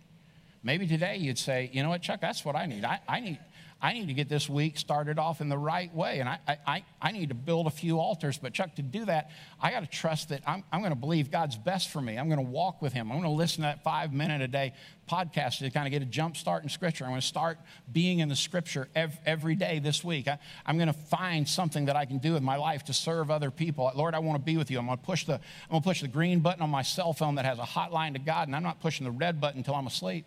Maybe 0.62 0.86
today 0.86 1.16
you'd 1.16 1.38
say, 1.38 1.70
you 1.72 1.82
know 1.82 1.88
what, 1.88 2.02
Chuck, 2.02 2.20
that's 2.20 2.44
what 2.44 2.54
I 2.54 2.66
need. 2.66 2.84
I, 2.84 3.00
I 3.08 3.20
need, 3.20 3.38
I 3.84 3.94
need 3.94 4.06
to 4.06 4.14
get 4.14 4.28
this 4.28 4.48
week 4.48 4.78
started 4.78 5.18
off 5.18 5.40
in 5.40 5.48
the 5.48 5.58
right 5.58 5.92
way. 5.92 6.20
And 6.20 6.28
I, 6.28 6.38
I, 6.64 6.84
I 7.02 7.10
need 7.10 7.30
to 7.30 7.34
build 7.34 7.66
a 7.66 7.70
few 7.70 7.98
altars. 7.98 8.38
But, 8.38 8.52
Chuck, 8.52 8.76
to 8.76 8.82
do 8.82 9.04
that, 9.06 9.32
I 9.60 9.72
got 9.72 9.80
to 9.80 9.88
trust 9.88 10.28
that 10.28 10.42
I'm, 10.46 10.62
I'm 10.70 10.82
going 10.82 10.92
to 10.92 10.98
believe 10.98 11.32
God's 11.32 11.56
best 11.56 11.90
for 11.90 12.00
me. 12.00 12.16
I'm 12.16 12.28
going 12.28 12.38
to 12.38 12.48
walk 12.48 12.80
with 12.80 12.92
Him. 12.92 13.10
I'm 13.10 13.18
going 13.18 13.28
to 13.28 13.36
listen 13.36 13.62
to 13.62 13.62
that 13.62 13.82
five 13.82 14.12
minute 14.12 14.40
a 14.40 14.46
day 14.46 14.72
podcast 15.10 15.58
to 15.58 15.70
kind 15.70 15.88
of 15.88 15.90
get 15.90 16.00
a 16.00 16.06
jump 16.06 16.36
start 16.36 16.62
in 16.62 16.68
Scripture. 16.68 17.04
I'm 17.04 17.10
going 17.10 17.20
to 17.20 17.26
start 17.26 17.58
being 17.92 18.20
in 18.20 18.28
the 18.28 18.36
Scripture 18.36 18.88
every, 18.94 19.56
day 19.56 19.80
this 19.80 20.04
week. 20.04 20.28
I, 20.28 20.38
am 20.64 20.76
going 20.76 20.86
to 20.86 20.92
find 20.92 21.48
something 21.48 21.86
that 21.86 21.96
I 21.96 22.04
can 22.04 22.18
do 22.18 22.34
with 22.34 22.42
my 22.42 22.56
life 22.56 22.84
to 22.84 22.92
serve 22.92 23.32
other 23.32 23.50
people. 23.50 23.90
Lord, 23.96 24.14
I 24.14 24.20
want 24.20 24.38
to 24.38 24.44
be 24.44 24.56
with 24.56 24.70
you. 24.70 24.78
I'm 24.78 24.86
going 24.86 24.96
to 24.96 25.04
push 25.04 25.24
the, 25.24 25.34
I'm 25.34 25.70
going 25.70 25.82
to 25.82 25.88
push 25.88 26.02
the 26.02 26.08
green 26.08 26.38
button 26.38 26.62
on 26.62 26.70
my 26.70 26.82
cell 26.82 27.12
phone 27.12 27.34
that 27.34 27.46
has 27.46 27.58
a 27.58 27.62
hotline 27.62 28.12
to 28.12 28.20
God, 28.20 28.46
and 28.46 28.54
I'm 28.54 28.62
not 28.62 28.78
pushing 28.78 29.04
the 29.04 29.10
red 29.10 29.40
button 29.40 29.58
until 29.58 29.74
I'm 29.74 29.88
asleep. 29.88 30.24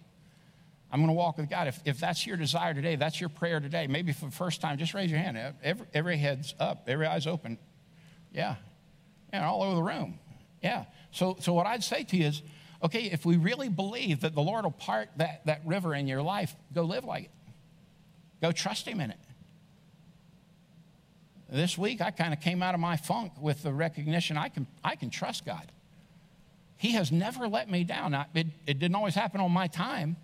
I'm 0.92 1.00
going 1.00 1.10
to 1.10 1.14
walk 1.14 1.38
with 1.38 1.50
God. 1.50 1.68
If, 1.68 1.80
if 1.86 2.00
that's 2.00 2.26
your 2.26 2.38
desire 2.38 2.74
today, 2.74 2.96
that's 2.96 3.20
your 3.20 3.30
prayer 3.30 3.60
today, 3.60 3.88
maybe 3.88 4.14
for 4.14 4.26
the 4.26 4.32
first 4.32 4.62
time, 4.62 4.78
just 4.78 4.94
raise 4.94 5.10
your 5.12 5.20
hand. 5.20 5.38
Every, 5.64 5.86
every 5.94 6.18
head's 6.18 6.54
up, 6.60 6.86
every 6.88 7.08
eye's 7.08 7.28
open. 7.28 7.58
Yeah. 8.32 8.56
Yeah, 9.34 9.50
all 9.50 9.64
over 9.64 9.76
the 9.76 9.84
room. 9.84 10.20
Yeah. 10.62 10.86
So, 11.12 11.38
so 11.40 11.54
what 11.54 11.66
I'd 11.66 11.84
say 11.84 12.04
to 12.04 12.18
you 12.18 12.28
is, 12.28 12.42
okay, 12.84 13.04
if 13.04 13.26
we 13.26 13.38
really 13.38 13.70
believe 13.70 14.22
that 14.22 14.36
the 14.36 14.42
Lord 14.42 14.64
will 14.64 14.72
part 14.72 15.10
that, 15.18 15.46
that 15.46 15.62
river 15.66 15.94
in 15.94 16.08
your 16.08 16.22
life, 16.22 16.56
go 16.74 16.84
live 16.84 17.04
like 17.04 17.26
it. 17.26 17.32
Go 18.42 18.52
trust 18.52 18.88
Him 18.88 19.00
in 19.00 19.12
it. 19.12 19.20
This 21.50 21.78
week, 21.78 22.02
I 22.02 22.12
kind 22.12 22.34
of 22.34 22.42
came 22.42 22.64
out 22.64 22.74
of 22.74 22.80
my 22.80 22.98
funk 22.98 23.34
with 23.40 23.64
the 23.64 23.72
recognition 23.72 24.38
I 24.38 24.50
can, 24.50 24.68
I 24.84 24.96
can 24.96 25.10
trust 25.10 25.46
God. 25.46 25.72
He 26.78 26.92
has 26.94 27.12
never 27.12 27.48
let 27.48 27.70
me 27.70 27.84
down. 27.84 28.14
It, 28.34 28.48
it 28.68 28.80
didn't 28.80 28.96
always 28.96 29.16
happen 29.16 29.40
on 29.42 29.52
my 29.52 29.68
time, 29.68 30.18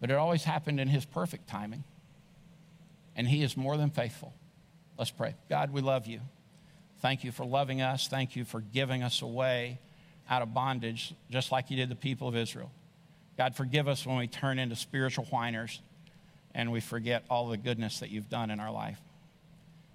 but 0.00 0.10
it 0.10 0.14
always 0.14 0.44
happened 0.44 0.80
in 0.80 0.88
His 0.88 1.04
perfect 1.04 1.48
timing. 1.48 1.84
And 3.16 3.26
He 3.26 3.42
is 3.42 3.56
more 3.56 3.76
than 3.76 3.90
faithful. 3.90 4.32
Let's 4.96 5.10
pray. 5.10 5.34
God, 5.48 5.72
we 5.72 5.80
love 5.80 6.06
you. 6.06 6.20
Thank 7.00 7.24
you 7.24 7.32
for 7.32 7.44
loving 7.44 7.80
us. 7.80 8.08
Thank 8.08 8.36
you 8.36 8.44
for 8.44 8.60
giving 8.60 9.02
us 9.02 9.22
away 9.22 9.78
out 10.28 10.42
of 10.42 10.52
bondage, 10.52 11.14
just 11.30 11.52
like 11.52 11.70
you 11.70 11.76
did 11.76 11.88
the 11.88 11.96
people 11.96 12.28
of 12.28 12.36
Israel. 12.36 12.70
God, 13.36 13.54
forgive 13.54 13.86
us 13.86 14.04
when 14.04 14.16
we 14.16 14.26
turn 14.26 14.58
into 14.58 14.74
spiritual 14.74 15.24
whiners 15.26 15.80
and 16.54 16.72
we 16.72 16.80
forget 16.80 17.24
all 17.30 17.48
the 17.48 17.56
goodness 17.56 18.00
that 18.00 18.10
you've 18.10 18.28
done 18.28 18.50
in 18.50 18.58
our 18.58 18.72
life. 18.72 19.00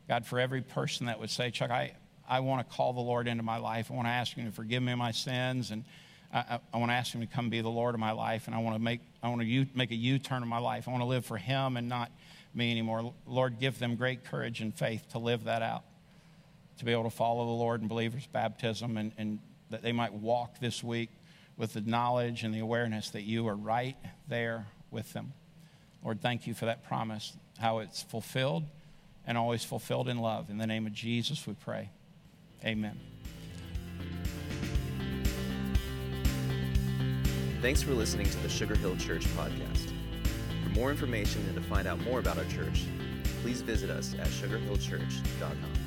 God, 0.08 0.26
for 0.26 0.40
every 0.40 0.62
person 0.62 1.08
that 1.08 1.20
would 1.20 1.30
say, 1.30 1.52
Chuck, 1.52 1.70
I, 1.70 1.94
I 2.28 2.40
want 2.40 2.68
to 2.68 2.76
call 2.76 2.94
the 2.94 3.02
Lord 3.02 3.28
into 3.28 3.44
my 3.44 3.58
life. 3.58 3.92
I 3.92 3.96
want 3.96 4.08
to 4.08 4.12
ask 4.12 4.36
him 4.36 4.46
to 4.46 4.52
forgive 4.52 4.82
me 4.82 4.96
my 4.96 5.12
sins 5.12 5.72
and 5.72 5.84
I, 6.34 6.60
I, 6.74 6.78
want 6.78 6.90
to 6.90 6.96
ask 6.96 7.14
him 7.14 7.22
to 7.22 7.28
come 7.28 7.50
be 7.50 7.62
the 7.62 7.70
Lord 7.70 7.94
of 7.94 8.00
my 8.00 8.12
life, 8.12 8.48
and 8.48 8.56
I 8.56 8.60
want 8.60 8.76
to 8.76 8.82
make 8.82 9.02
I 9.22 9.30
want 9.30 9.42
to 9.42 9.48
U, 9.48 9.68
make 9.76 9.92
a 9.92 9.96
U-turn 9.96 10.42
in 10.42 10.50
my 10.50 10.58
life. 10.58 10.88
I 10.88 10.92
want 10.92 11.02
to 11.02 11.08
live 11.08 11.26
for 11.26 11.38
Him 11.38 11.78
and 11.78 11.88
not 11.88 12.12
me 12.54 12.72
anymore. 12.72 13.14
Lord, 13.28 13.60
give 13.60 13.80
them 13.80 13.96
great 13.96 14.26
courage 14.26 14.60
and 14.60 14.74
faith 14.74 15.08
to 15.12 15.20
live 15.20 15.46
that 15.46 15.62
out, 15.62 15.84
to 16.80 16.86
be 16.86 16.92
able 16.92 17.04
to 17.04 17.10
follow 17.10 17.46
the 17.46 17.52
Lord 17.52 17.82
in 17.82 17.88
believers' 17.88 18.28
baptism, 18.28 18.98
and, 18.98 19.12
and 19.18 19.40
that 19.70 19.82
they 19.82 19.92
might 19.92 20.14
walk 20.14 20.60
this 20.60 20.84
week 20.84 21.10
with 21.56 21.74
the 21.74 21.82
knowledge 21.82 22.44
and 22.44 22.54
the 22.54 22.60
awareness 22.60 23.12
that 23.12 23.22
you 23.22 23.48
are 23.48 23.56
right 23.56 23.96
there 24.28 24.66
with 24.92 25.14
them. 25.14 25.34
Lord, 26.04 26.22
thank 26.22 26.48
you 26.48 26.54
for 26.54 26.66
that 26.66 26.84
promise, 26.84 27.34
how 27.60 27.80
it's 27.80 28.02
fulfilled 28.02 28.64
and 29.26 29.38
always 29.38 29.64
fulfilled 29.64 30.10
in 30.10 30.18
love. 30.18 30.50
In 30.50 30.58
the 30.58 30.68
name 30.68 30.86
of 30.86 30.94
Jesus, 30.94 31.48
we 31.48 31.54
pray. 31.54 31.90
Amen. 32.66 33.13
Thanks 37.64 37.82
for 37.82 37.94
listening 37.94 38.30
to 38.30 38.38
the 38.40 38.50
Sugar 38.50 38.76
Hill 38.76 38.98
Church 38.98 39.26
podcast. 39.38 39.94
For 40.66 40.70
more 40.72 40.92
information 40.92 41.46
and 41.48 41.56
to 41.56 41.62
find 41.62 41.88
out 41.88 41.98
more 42.02 42.20
about 42.20 42.38
our 42.38 42.44
church, 42.44 42.84
please 43.42 43.62
visit 43.62 43.90
us 43.90 44.14
at 44.16 44.28
sugarhillchurch.com. 44.28 45.83